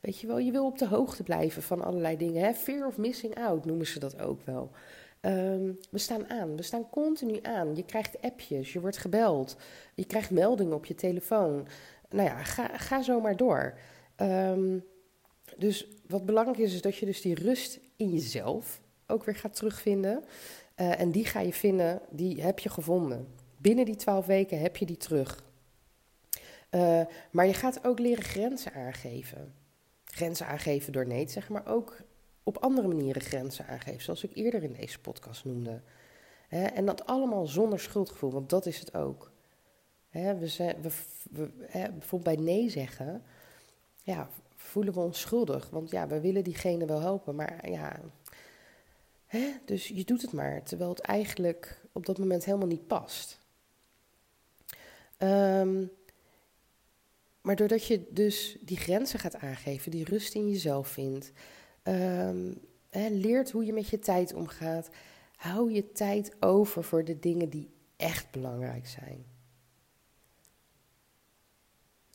weet 0.00 0.20
je 0.20 0.26
wel, 0.26 0.38
je 0.38 0.52
wil 0.52 0.66
op 0.66 0.78
de 0.78 0.86
hoogte 0.86 1.22
blijven 1.22 1.62
van 1.62 1.82
allerlei 1.82 2.16
dingen. 2.16 2.42
Hè? 2.42 2.52
Fear 2.52 2.86
of 2.86 2.96
missing 2.96 3.34
out 3.34 3.64
noemen 3.64 3.86
ze 3.86 3.98
dat 3.98 4.20
ook 4.20 4.40
wel. 4.44 4.70
Ehm, 5.20 5.72
we 5.90 5.98
staan 5.98 6.28
aan, 6.28 6.56
we 6.56 6.62
staan 6.62 6.90
continu 6.90 7.38
aan. 7.42 7.76
Je 7.76 7.84
krijgt 7.84 8.22
appjes, 8.22 8.72
je 8.72 8.80
wordt 8.80 8.96
gebeld, 8.96 9.56
je 9.94 10.04
krijgt 10.04 10.30
meldingen 10.30 10.74
op 10.74 10.86
je 10.86 10.94
telefoon. 10.94 11.66
Nou 12.10 12.28
ja, 12.28 12.42
ga, 12.42 12.76
ga 12.76 13.02
zo 13.02 13.20
maar 13.20 13.36
door. 13.36 13.78
Ehm, 14.16 14.78
dus 15.56 15.88
wat 16.06 16.26
belangrijk 16.26 16.58
is, 16.58 16.74
is 16.74 16.82
dat 16.82 16.96
je 16.96 17.06
dus 17.06 17.20
die 17.20 17.34
rust 17.34 17.80
in 17.96 18.10
jezelf 18.10 18.80
ook 19.06 19.24
weer 19.24 19.36
gaat 19.36 19.54
terugvinden. 19.54 20.24
Uh, 20.80 21.00
en 21.00 21.10
die 21.10 21.24
ga 21.24 21.40
je 21.40 21.52
vinden, 21.52 22.00
die 22.10 22.42
heb 22.42 22.58
je 22.58 22.68
gevonden. 22.68 23.34
Binnen 23.56 23.84
die 23.84 23.96
twaalf 23.96 24.26
weken 24.26 24.60
heb 24.60 24.76
je 24.76 24.86
die 24.86 24.96
terug. 24.96 25.44
Uh, 26.70 27.00
maar 27.30 27.46
je 27.46 27.54
gaat 27.54 27.84
ook 27.84 27.98
leren 27.98 28.24
grenzen 28.24 28.72
aangeven. 28.72 29.54
Grenzen 30.04 30.46
aangeven 30.46 30.92
door 30.92 31.06
nee 31.06 31.24
te 31.24 31.32
zeggen, 31.32 31.52
maar 31.52 31.66
ook 31.66 31.96
op 32.42 32.56
andere 32.56 32.88
manieren 32.88 33.22
grenzen 33.22 33.66
aangeven, 33.66 34.02
zoals 34.02 34.24
ik 34.24 34.30
eerder 34.34 34.62
in 34.62 34.72
deze 34.72 35.00
podcast 35.00 35.44
noemde. 35.44 35.82
en 36.48 36.84
dat 36.84 37.06
allemaal 37.06 37.46
zonder 37.46 37.80
schuldgevoel, 37.80 38.30
want 38.30 38.50
dat 38.50 38.66
is 38.66 38.78
het 38.78 38.94
ook. 38.94 39.32
we, 40.10 40.70
we, 41.30 41.50
bijvoorbeeld 41.70 42.36
bij 42.36 42.44
nee 42.44 42.68
zeggen, 42.68 43.22
ja, 44.02 44.28
voelen 44.56 44.94
we 44.94 45.00
ons 45.00 45.20
schuldig. 45.20 45.70
Want 45.70 45.90
ja, 45.90 46.06
we 46.06 46.20
willen 46.20 46.44
diegene 46.44 46.86
wel 46.86 47.00
helpen, 47.00 47.34
maar 47.34 47.70
ja. 47.70 48.00
Dus 49.64 49.88
je 49.88 50.04
doet 50.04 50.22
het 50.22 50.32
maar, 50.32 50.62
terwijl 50.62 50.90
het 50.90 51.00
eigenlijk 51.00 51.80
op 51.92 52.06
dat 52.06 52.18
moment 52.18 52.44
helemaal 52.44 52.66
niet 52.66 52.86
past. 52.86 53.38
Um, 55.18 55.90
maar 57.40 57.56
doordat 57.56 57.86
je 57.86 58.06
dus 58.10 58.56
die 58.60 58.76
grenzen 58.76 59.18
gaat 59.18 59.36
aangeven, 59.36 59.90
die 59.90 60.04
rust 60.04 60.34
in 60.34 60.48
jezelf 60.48 60.88
vindt, 60.88 61.32
um, 61.82 62.60
leert 63.10 63.50
hoe 63.50 63.64
je 63.64 63.72
met 63.72 63.88
je 63.88 63.98
tijd 63.98 64.34
omgaat, 64.34 64.90
hou 65.36 65.72
je 65.72 65.92
tijd 65.92 66.42
over 66.42 66.84
voor 66.84 67.04
de 67.04 67.18
dingen 67.18 67.48
die 67.48 67.70
echt 67.96 68.30
belangrijk 68.30 68.86
zijn. 68.86 69.24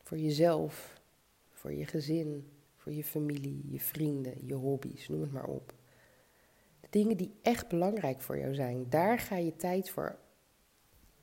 Voor 0.03 0.17
jezelf, 0.17 1.01
voor 1.51 1.73
je 1.73 1.85
gezin, 1.85 2.49
voor 2.75 2.93
je 2.93 3.03
familie, 3.03 3.61
je 3.71 3.79
vrienden, 3.79 4.33
je 4.45 4.53
hobby's, 4.53 5.07
noem 5.07 5.21
het 5.21 5.31
maar 5.31 5.47
op. 5.47 5.73
Dingen 6.95 7.17
die 7.17 7.35
echt 7.41 7.67
belangrijk 7.67 8.21
voor 8.21 8.37
jou 8.37 8.53
zijn, 8.53 8.89
daar 8.89 9.19
ga 9.19 9.35
je 9.35 9.55
tijd 9.55 9.89
voor 9.89 10.19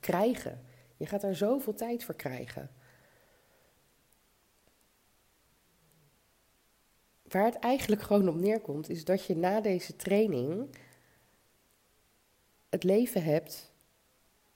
krijgen. 0.01 0.61
Je 0.97 1.07
gaat 1.07 1.21
daar 1.21 1.35
zoveel 1.35 1.75
tijd 1.75 2.05
voor 2.05 2.15
krijgen. 2.15 2.71
Waar 7.23 7.45
het 7.45 7.59
eigenlijk 7.59 8.03
gewoon 8.03 8.29
op 8.29 8.35
neerkomt, 8.35 8.89
is 8.89 9.05
dat 9.05 9.27
je 9.27 9.37
na 9.37 9.61
deze 9.61 9.97
training 9.97 10.77
het 12.69 12.85
leven 12.85 13.23
hebt 13.23 13.73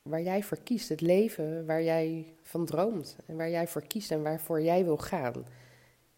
waar 0.02 0.22
jij 0.22 0.42
voor 0.42 0.58
kiest. 0.62 0.88
Het 0.88 1.00
leven 1.00 1.66
waar 1.66 1.82
jij 1.82 2.34
van 2.42 2.66
droomt 2.66 3.16
en 3.26 3.36
waar 3.36 3.50
jij 3.50 3.68
voor 3.68 3.86
kiest 3.86 4.10
en 4.10 4.22
waarvoor 4.22 4.62
jij 4.62 4.84
wil 4.84 4.98
gaan. 4.98 5.46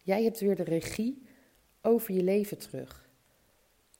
Jij 0.03 0.23
hebt 0.23 0.39
weer 0.39 0.55
de 0.55 0.63
regie 0.63 1.21
over 1.81 2.13
je 2.13 2.23
leven 2.23 2.57
terug. 2.57 3.08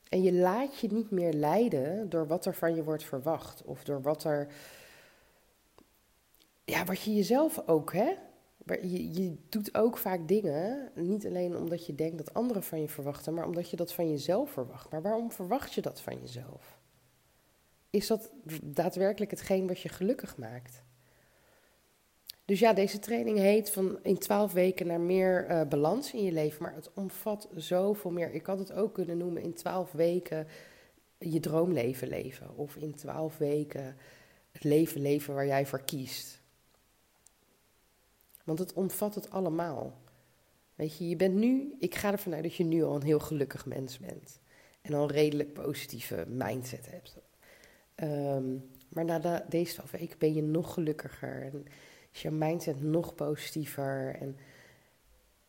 En 0.10 0.24
je 0.24 0.34
laat 0.34 0.80
je 0.80 0.92
niet 0.92 1.12
meer 1.12 1.34
leiden 1.34 2.10
door 2.10 2.28
wat 2.28 2.46
er 2.46 2.56
van 2.56 2.76
je 2.76 2.84
wordt 2.84 3.04
verwacht 3.04 3.64
of 3.64 3.84
door 3.84 4.02
wat 4.02 4.24
er. 4.24 4.48
Ja, 6.66 6.86
wat 6.86 7.02
je 7.02 7.16
jezelf 7.16 7.68
ook, 7.68 7.94
hè? 7.94 8.16
je, 8.66 9.14
je 9.14 9.36
doet 9.50 9.76
ook 9.78 9.98
vaak 9.98 10.28
dingen, 10.28 10.92
niet 10.96 11.26
alleen 11.26 11.58
omdat 11.58 11.86
je 11.86 11.96
denkt 11.96 12.18
dat 12.18 12.34
anderen 12.34 12.64
van 12.64 12.82
je 12.82 12.88
verwachten, 12.88 13.34
maar 13.34 13.46
omdat 13.46 13.70
je 13.70 13.76
dat 13.76 13.94
van 13.94 14.10
jezelf 14.10 14.52
verwacht. 14.52 14.92
Maar 14.92 15.02
waarom 15.02 15.32
verwacht 15.32 15.74
je 15.74 15.82
dat 15.82 16.02
van 16.02 16.20
jezelf? 16.20 16.80
Is 17.90 18.08
dat 18.08 18.32
daadwerkelijk 18.64 19.32
hetgeen 19.32 19.68
wat 19.68 19.80
je 19.82 19.90
gelukkig 19.90 20.38
maakt? 20.38 20.84
Dus 22.50 22.60
ja, 22.60 22.74
deze 22.74 23.00
training 23.00 23.38
heet 23.38 23.72
van 23.72 24.00
in 24.04 24.18
twaalf 24.18 24.52
weken 24.52 24.88
naar 24.88 25.00
meer 25.00 25.50
uh, 25.50 25.62
balans 25.68 26.14
in 26.14 26.24
je 26.24 26.32
leven, 26.32 26.64
maar 26.64 26.76
het 26.76 26.90
omvat 26.94 27.50
zoveel 27.56 28.12
meer. 28.12 28.34
Ik 28.34 28.46
had 28.46 28.60
het 28.60 28.72
ook 28.72 28.94
kunnen 28.94 29.18
noemen 29.18 29.42
in 29.42 29.54
twaalf 29.54 29.92
weken 29.92 30.48
je 31.18 31.40
droomleven 31.40 32.08
leven, 32.08 32.56
of 32.56 32.76
in 32.76 32.96
twaalf 32.96 33.38
weken 33.38 33.96
het 34.52 34.64
leven 34.64 35.02
leven 35.02 35.34
waar 35.34 35.46
jij 35.46 35.66
voor 35.66 35.82
kiest. 35.82 36.42
Want 38.44 38.60
het 38.60 38.74
omvat 38.74 39.16
het 39.16 39.30
allemaal. 39.32 39.98
Weet 40.76 40.98
je, 40.98 41.10
je 41.10 41.16
bent 41.16 41.36
nu, 41.36 41.76
ik 41.80 41.96
ga 41.96 42.12
ervan 42.12 42.34
uit 42.34 42.44
dat 42.44 42.56
je 42.56 42.64
nu 42.64 42.84
al 42.84 42.96
een 42.96 43.04
heel 43.04 43.20
gelukkig 43.20 43.66
mens 43.66 44.00
bent. 44.00 44.40
En 44.82 44.94
al 44.94 45.04
een 45.04 45.10
redelijk 45.16 45.54
positieve 45.54 46.26
mindset 46.28 46.92
hebt. 46.92 47.18
Ehm, 47.96 48.56
maar 48.88 49.06
na 49.06 49.46
deze 49.50 49.74
twaalf 49.74 49.92
weken 49.92 50.18
ben 50.20 50.34
je 50.34 50.44
nog 50.44 50.74
gelukkiger. 50.74 51.42
En 51.42 51.66
is 52.12 52.22
je 52.22 52.32
mindset 52.32 52.82
nog 52.82 53.16
positiever. 53.16 54.16
En 54.16 54.38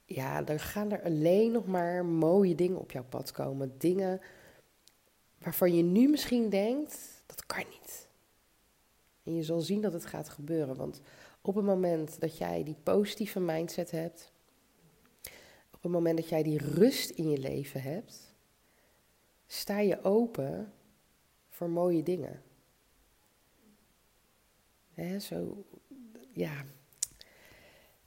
ja, 0.05 0.43
dan 0.43 0.59
gaan 0.59 0.93
er 0.93 1.03
alleen 1.03 1.53
nog 1.53 1.67
maar 1.67 2.05
mooie 2.05 2.55
dingen 2.55 2.79
op 2.79 2.91
jouw 2.91 3.05
pad 3.05 3.33
komen. 3.33 3.75
Dingen 3.79 4.21
waarvan 5.39 5.75
je 5.75 5.83
nu 5.83 6.09
misschien 6.09 6.49
denkt, 6.49 7.23
dat 7.27 7.47
kan 7.47 7.65
niet. 7.71 8.09
En 9.23 9.35
je 9.35 9.43
zal 9.43 9.61
zien 9.61 9.81
dat 9.81 9.93
het 9.93 10.07
gaat 10.07 10.29
gebeuren. 10.29 10.77
Want 10.77 11.01
op 11.41 11.55
het 11.55 11.65
moment 11.65 12.21
dat 12.21 12.39
jij 12.39 12.65
die 12.65 12.77
positieve 12.83 13.41
mindset 13.41 13.91
hebt, 13.91 14.33
op 15.71 15.83
het 15.83 15.93
moment 15.93 16.17
dat 16.17 16.29
jij 16.29 16.43
die 16.43 16.59
rust 16.59 17.11
in 17.11 17.31
je 17.31 17.39
leven 17.39 17.83
hebt, 17.83 18.35
sta 19.47 19.79
je 19.79 20.05
open 20.05 20.73
voor 21.49 21.71
mooie 21.71 22.03
dingen. 22.03 22.43
Hè, 24.95 25.19
zo, 25.19 25.65
ja. 26.33 26.65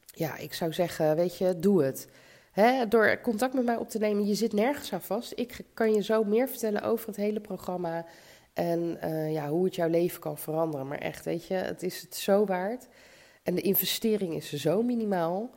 ja, 0.06 0.38
ik 0.38 0.54
zou 0.54 0.74
zeggen, 0.74 1.15
weet 1.15 1.38
je, 1.38 1.60
doe 1.60 1.84
het. 1.84 2.08
Hè, 2.52 2.88
door 2.88 3.19
contact 3.21 3.54
met 3.54 3.65
mij 3.65 3.78
op 3.78 3.89
te 3.89 3.98
nemen, 3.98 4.26
je 4.26 4.36
zit 4.36 4.54
nergens 4.54 4.93
aan 4.93 5.02
vast. 5.02 5.34
Ik 5.36 5.60
kan 5.74 5.93
je 5.93 6.04
zo 6.04 6.24
meer 6.24 6.50
vertellen 6.50 6.82
over 6.82 7.08
het 7.08 7.15
hele 7.15 7.39
programma. 7.39 8.06
En 8.56 8.98
uh, 9.04 9.32
ja, 9.34 9.50
hoe 9.50 9.65
het 9.65 9.76
jouw 9.76 9.89
leven 9.89 10.20
kan 10.20 10.38
veranderen. 10.38 10.88
Maar 10.88 10.98
echt, 10.98 11.26
weet 11.26 11.48
je, 11.48 11.54
het 11.54 11.84
is 11.84 12.02
het 12.02 12.15
zo 12.15 12.46
waard. 12.46 12.88
En 13.44 13.56
de 13.56 13.62
investering 13.62 14.34
is 14.34 14.54
zo 14.54 14.82
minimaal. 14.82 15.50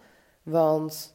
Want 0.43 1.15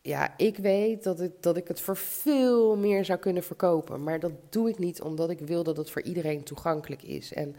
ja, 0.00 0.34
ik 0.36 0.56
weet 0.56 1.02
dat 1.02 1.20
ik, 1.20 1.32
dat 1.42 1.56
ik 1.56 1.68
het 1.68 1.80
voor 1.80 1.96
veel 1.96 2.76
meer 2.76 3.04
zou 3.04 3.18
kunnen 3.18 3.42
verkopen. 3.42 4.02
Maar 4.02 4.20
dat 4.20 4.32
doe 4.48 4.68
ik 4.68 4.78
niet 4.78 5.02
omdat 5.02 5.30
ik 5.30 5.40
wil 5.40 5.62
dat 5.62 5.76
het 5.76 5.90
voor 5.90 6.02
iedereen 6.02 6.42
toegankelijk 6.42 7.02
is. 7.02 7.32
En 7.32 7.56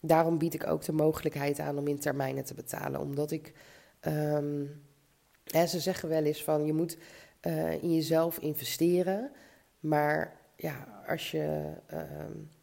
daarom 0.00 0.38
bied 0.38 0.54
ik 0.54 0.66
ook 0.66 0.82
de 0.82 0.92
mogelijkheid 0.92 1.58
aan 1.58 1.78
om 1.78 1.88
in 1.88 1.98
termijnen 1.98 2.44
te 2.44 2.54
betalen. 2.54 3.00
Omdat 3.00 3.30
ik. 3.30 3.52
Um, 4.00 4.82
hè, 5.44 5.66
ze 5.66 5.80
zeggen 5.80 6.08
wel 6.08 6.24
eens 6.24 6.44
van 6.44 6.66
je 6.66 6.72
moet 6.72 6.98
uh, 7.42 7.82
in 7.82 7.94
jezelf 7.94 8.38
investeren. 8.38 9.30
Maar 9.80 10.36
ja, 10.56 11.02
als 11.06 11.30
je. 11.30 11.72
Ik 11.88 12.55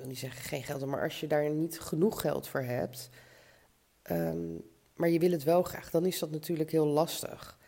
wil 0.00 0.08
niet 0.08 0.18
zeggen 0.18 0.42
geen 0.42 0.62
geld, 0.62 0.86
maar 0.86 1.02
als 1.02 1.20
je 1.20 1.26
daar 1.26 1.50
niet 1.50 1.80
genoeg 1.80 2.20
geld 2.20 2.48
voor 2.48 2.62
hebt. 2.62 3.08
Um, 4.10 4.62
maar 4.94 5.08
je 5.08 5.18
wil 5.18 5.30
het 5.30 5.44
wel 5.44 5.62
graag, 5.62 5.90
dan 5.90 6.06
is 6.06 6.18
dat 6.18 6.30
natuurlijk 6.30 6.70
heel 6.70 6.86
lastig. 6.86 7.58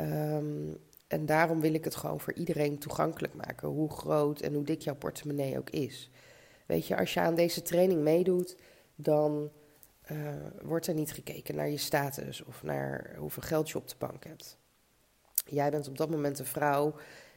Um, 0.00 0.78
en 1.06 1.26
daarom 1.26 1.60
wil 1.60 1.74
ik 1.74 1.84
het 1.84 1.96
gewoon 1.96 2.20
voor 2.20 2.32
iedereen 2.32 2.78
toegankelijk 2.78 3.34
maken, 3.34 3.68
hoe 3.68 3.90
groot 3.90 4.40
en 4.40 4.54
hoe 4.54 4.64
dik 4.64 4.80
jouw 4.80 4.94
portemonnee 4.94 5.58
ook 5.58 5.70
is. 5.70 6.10
Weet 6.66 6.86
je, 6.86 6.96
als 6.96 7.14
je 7.14 7.20
aan 7.20 7.34
deze 7.34 7.62
training 7.62 8.02
meedoet, 8.02 8.56
dan 8.94 9.50
uh, 10.12 10.18
wordt 10.62 10.86
er 10.86 10.94
niet 10.94 11.12
gekeken 11.12 11.54
naar 11.54 11.68
je 11.68 11.76
status 11.76 12.44
of 12.44 12.62
naar 12.62 13.14
hoeveel 13.18 13.42
geld 13.42 13.70
je 13.70 13.78
op 13.78 13.88
de 13.88 13.94
bank 13.98 14.24
hebt. 14.24 14.56
Jij 15.44 15.70
bent 15.70 15.88
op 15.88 15.98
dat 15.98 16.10
moment 16.10 16.38
een 16.38 16.46
vrouw 16.46 16.94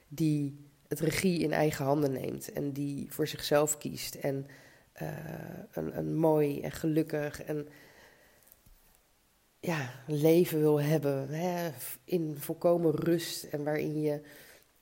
die 0.07 0.64
het 0.87 0.99
regie 0.99 1.39
in 1.39 1.51
eigen 1.51 1.85
handen 1.85 2.11
neemt 2.11 2.51
en 2.51 2.71
die 2.71 3.11
voor 3.11 3.27
zichzelf 3.27 3.77
kiest 3.77 4.15
en 4.15 4.47
uh, 5.01 5.09
een, 5.71 5.97
een 5.97 6.15
mooi 6.15 6.61
en 6.61 6.71
gelukkig 6.71 7.43
en 7.43 7.67
ja, 9.59 9.89
leven 10.07 10.59
wil 10.59 10.81
hebben. 10.81 11.29
Hè, 11.29 11.71
in 12.03 12.35
volkomen 12.39 12.95
rust 12.95 13.43
en 13.43 13.63
waarin 13.63 14.01
je 14.01 14.21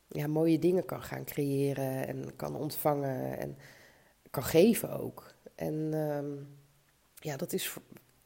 ja, 0.08 0.28
mooie 0.28 0.60
dingen 0.60 0.86
kan 0.86 1.04
gaan 1.04 1.26
creëren 1.26 2.08
en 2.08 2.36
kan 2.36 2.56
ontvangen 2.56 3.38
en 3.38 3.58
kan 4.30 4.44
geven 4.44 5.00
ook. 5.00 5.34
En 5.56 5.94
um, 5.94 6.58
ja, 7.16 7.38
dat 7.38 7.54
is 7.54 7.78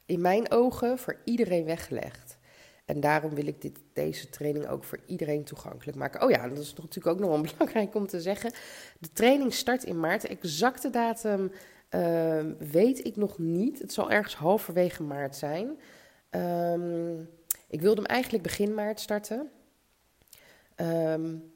in 0.06 0.22
mijn 0.22 0.52
ogen 0.52 1.00
voor 1.00 1.22
iedereen 1.24 1.66
weggelegd. 1.66 2.37
En 2.88 3.00
daarom 3.00 3.34
wil 3.34 3.48
ik 3.48 3.62
dit, 3.62 3.80
deze 3.94 4.30
training 4.30 4.68
ook 4.68 4.84
voor 4.84 5.00
iedereen 5.06 5.44
toegankelijk 5.44 5.98
maken. 5.98 6.24
Oh 6.24 6.30
ja, 6.30 6.48
dat 6.48 6.58
is 6.58 6.74
natuurlijk 6.74 7.08
ook 7.08 7.20
nog 7.20 7.30
wel 7.30 7.42
belangrijk 7.52 7.96
om 7.96 8.08
te 8.08 8.22
zeggen. 8.22 8.52
De 9.00 9.12
training 9.14 9.54
start 9.54 9.84
in 9.84 10.00
maart. 10.00 10.22
De 10.22 10.28
exacte 10.28 10.90
datum 10.90 11.52
uh, 11.90 12.46
weet 12.58 13.06
ik 13.06 13.16
nog 13.16 13.38
niet. 13.38 13.80
Het 13.80 13.94
zal 13.94 14.12
ergens 14.12 14.36
halverwege 14.36 15.04
maart 15.04 15.36
zijn. 15.36 15.80
Um, 16.32 17.30
ik 17.68 17.82
wilde 17.82 18.02
hem 18.02 18.10
eigenlijk 18.10 18.44
begin 18.44 18.74
maart 18.74 19.00
starten. 19.00 19.52
Um, 20.76 21.52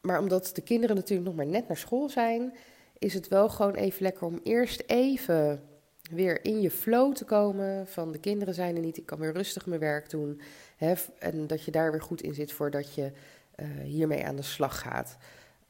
maar 0.00 0.18
omdat 0.18 0.50
de 0.54 0.62
kinderen 0.62 0.96
natuurlijk 0.96 1.28
nog 1.28 1.36
maar 1.36 1.46
net 1.46 1.68
naar 1.68 1.76
school 1.76 2.08
zijn, 2.08 2.54
is 2.98 3.14
het 3.14 3.28
wel 3.28 3.48
gewoon 3.48 3.74
even 3.74 4.02
lekker 4.02 4.26
om 4.26 4.40
eerst 4.42 4.82
even 4.86 5.62
weer 6.10 6.44
in 6.44 6.60
je 6.60 6.70
flow 6.70 7.14
te 7.14 7.24
komen. 7.24 7.86
Van 7.86 8.12
de 8.12 8.18
kinderen 8.18 8.54
zijn 8.54 8.76
er 8.76 8.82
niet, 8.82 8.96
ik 8.96 9.06
kan 9.06 9.18
weer 9.18 9.32
rustig 9.32 9.66
mijn 9.66 9.80
werk 9.80 10.10
doen. 10.10 10.40
Hè, 10.76 10.94
en 11.18 11.46
dat 11.46 11.64
je 11.64 11.70
daar 11.70 11.90
weer 11.90 12.02
goed 12.02 12.22
in 12.22 12.34
zit 12.34 12.52
voordat 12.52 12.94
je 12.94 13.12
uh, 13.56 13.66
hiermee 13.82 14.26
aan 14.26 14.36
de 14.36 14.42
slag 14.42 14.80
gaat. 14.80 15.16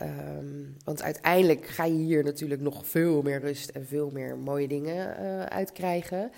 Um, 0.00 0.76
want 0.84 1.02
uiteindelijk 1.02 1.66
ga 1.66 1.84
je 1.84 1.92
hier 1.92 2.24
natuurlijk 2.24 2.60
nog 2.60 2.86
veel 2.86 3.22
meer 3.22 3.40
rust 3.40 3.68
en 3.68 3.86
veel 3.86 4.10
meer 4.10 4.36
mooie 4.36 4.68
dingen 4.68 5.22
uh, 5.22 5.42
uitkrijgen. 5.42 6.30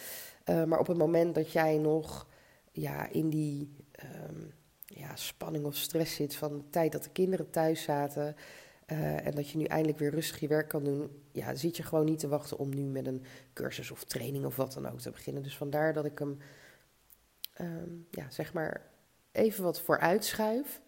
Uh, 0.51 0.65
maar 0.65 0.79
op 0.79 0.87
het 0.87 0.97
moment 0.97 1.35
dat 1.35 1.53
jij 1.53 1.79
nog 1.79 2.27
ja, 2.73 3.09
in 3.11 3.29
die 3.29 3.75
um, 4.03 4.53
ja, 4.87 5.17
spanning 5.17 5.65
of 5.65 5.77
stress 5.77 6.15
zit 6.15 6.35
van 6.35 6.57
de 6.57 6.71
tijd 6.71 6.93
dat 6.93 7.05
de 7.05 7.11
kinderen 7.11 7.51
thuis 7.51 7.83
zaten. 7.83 8.37
Uh, 8.93 9.27
en 9.27 9.35
dat 9.35 9.51
je 9.51 9.59
nu 9.59 9.65
eindelijk 9.65 9.99
weer 9.99 10.11
rustig 10.11 10.41
je 10.41 10.49
werk 10.49 10.69
kan 10.69 10.85
doen. 10.85 11.23
Ja, 11.33 11.55
zit 11.55 11.77
je 11.77 11.83
gewoon 11.83 12.05
niet 12.05 12.19
te 12.19 12.29
wachten 12.29 12.59
om 12.59 12.75
nu 12.75 12.83
met 12.83 13.07
een 13.07 13.25
cursus 13.53 13.91
of 13.91 14.05
training 14.05 14.45
of 14.45 14.57
wat 14.57 14.73
dan 14.73 14.87
ook 14.87 15.01
te 15.01 15.11
beginnen. 15.11 15.43
Dus 15.43 15.57
vandaar 15.57 15.93
dat 15.93 16.05
ik 16.05 16.19
hem, 16.19 16.39
um, 17.61 18.07
ja, 18.11 18.31
zeg 18.31 18.53
maar, 18.53 18.83
even 19.33 19.65
wat 19.65 19.81
vooruit 19.81 20.25
schuif. 20.25 20.81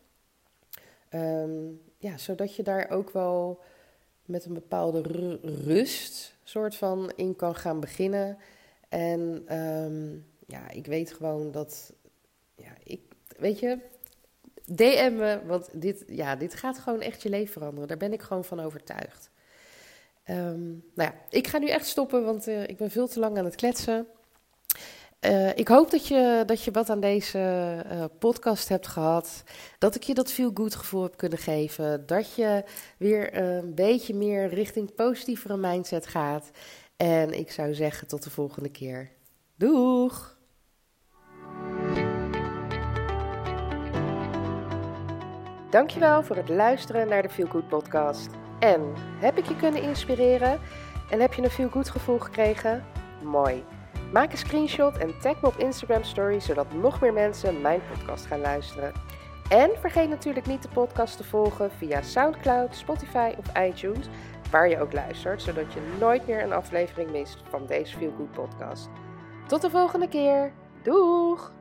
Um, 1.15 1.81
ja, 1.99 2.19
zodat 2.19 2.57
je 2.57 2.63
daar 2.63 2.91
ook 2.91 3.11
wel 3.11 3.63
met 4.25 4.45
een 4.45 4.55
bepaalde 4.55 5.01
rust 5.43 6.37
soort 6.45 6.77
van 6.77 7.13
in 7.17 7.37
kan 7.37 7.55
gaan 7.55 7.81
beginnen. 7.81 8.39
En 8.89 9.57
um, 9.59 10.27
ja, 10.47 10.71
ik 10.71 10.87
weet 10.87 11.13
gewoon 11.13 11.51
dat, 11.51 11.93
ja, 12.55 12.73
ik, 12.85 13.01
weet 13.39 13.59
je, 13.59 13.79
DM 14.77 15.15
me, 15.17 15.41
want 15.47 15.69
dit, 15.73 16.05
ja, 16.07 16.37
dit 16.37 16.55
gaat 16.55 16.79
gewoon 16.79 17.01
echt 17.01 17.23
je 17.23 17.29
leven 17.29 17.53
veranderen. 17.53 17.89
Daar 17.89 17.97
ben 17.97 18.13
ik 18.13 18.23
gewoon 18.23 18.45
van 18.45 18.61
overtuigd. 18.61 19.31
Um, 20.31 20.85
nou 20.95 21.11
ja, 21.11 21.15
ik 21.31 21.47
ga 21.47 21.59
nu 21.59 21.69
echt 21.69 21.87
stoppen, 21.87 22.25
want 22.25 22.49
uh, 22.49 22.63
ik 22.63 22.77
ben 22.77 22.91
veel 22.91 23.09
te 23.09 23.19
lang 23.19 23.39
aan 23.39 23.45
het 23.45 23.55
kletsen. 23.55 24.07
Uh, 25.21 25.57
ik 25.57 25.69
hoop 25.69 25.91
dat 25.91 26.07
je, 26.07 26.43
dat 26.47 26.65
je 26.65 26.71
wat 26.71 26.91
aan 26.91 27.01
deze 27.01 27.39
uh, 27.93 28.05
podcast 28.19 28.69
hebt 28.69 28.87
gehad. 28.87 29.43
Dat 29.79 29.95
ik 29.95 30.03
je 30.03 30.15
dat 30.15 30.33
veel 30.33 30.51
goed 30.55 30.75
gevoel 30.75 31.03
heb 31.03 31.17
kunnen 31.17 31.39
geven. 31.39 32.07
Dat 32.07 32.35
je 32.35 32.65
weer 32.97 33.37
een 33.37 33.75
beetje 33.75 34.15
meer 34.15 34.49
richting 34.49 34.95
positievere 34.95 35.57
mindset 35.57 36.07
gaat. 36.07 36.51
En 36.97 37.39
ik 37.39 37.51
zou 37.51 37.75
zeggen 37.75 38.09
tot 38.09 38.23
de 38.23 38.31
volgende 38.31 38.71
keer. 38.71 39.11
Doeg! 39.57 40.40
Dankjewel 45.71 46.23
voor 46.23 46.37
het 46.37 46.49
luisteren 46.49 47.09
naar 47.09 47.23
de 47.23 47.29
Feel 47.29 47.47
Good 47.47 47.69
podcast. 47.69 48.31
En 48.59 48.95
heb 49.19 49.39
ik 49.39 49.45
je 49.47 49.57
kunnen 49.57 49.83
inspireren? 49.83 50.61
En 51.11 51.21
heb 51.21 51.33
je 51.33 51.43
een 51.43 51.51
Feel 51.51 51.69
Good 51.69 51.91
gevoel 51.91 52.19
gekregen? 52.19 52.85
Mooi. 53.23 53.65
Maak 54.13 54.33
een 54.33 54.39
screenshot 54.39 54.97
en 54.97 55.19
tag 55.21 55.41
me 55.41 55.47
op 55.47 55.57
Instagram 55.57 56.05
Story, 56.05 56.41
zodat 56.41 56.73
nog 56.73 57.01
meer 57.01 57.13
mensen 57.13 57.61
mijn 57.61 57.81
podcast 57.93 58.27
gaan 58.27 58.41
luisteren. 58.41 58.93
En 59.49 59.71
vergeet 59.81 60.09
natuurlijk 60.09 60.47
niet 60.47 60.63
de 60.63 60.69
podcast 60.69 61.17
te 61.17 61.25
volgen 61.25 61.71
via 61.71 62.03
SoundCloud, 62.03 62.75
Spotify 62.77 63.33
of 63.39 63.59
iTunes, 63.59 64.09
waar 64.51 64.69
je 64.69 64.81
ook 64.81 64.93
luistert, 64.93 65.43
zodat 65.43 65.73
je 65.73 65.97
nooit 65.99 66.27
meer 66.27 66.43
een 66.43 66.53
aflevering 66.53 67.11
mist 67.11 67.43
van 67.49 67.67
deze 67.67 67.97
Feel 67.97 68.13
Good 68.17 68.33
podcast. 68.33 68.89
Tot 69.47 69.63
de 69.63 69.71
volgende 69.71 70.09
keer. 70.09 70.53
Doeg! 70.83 71.60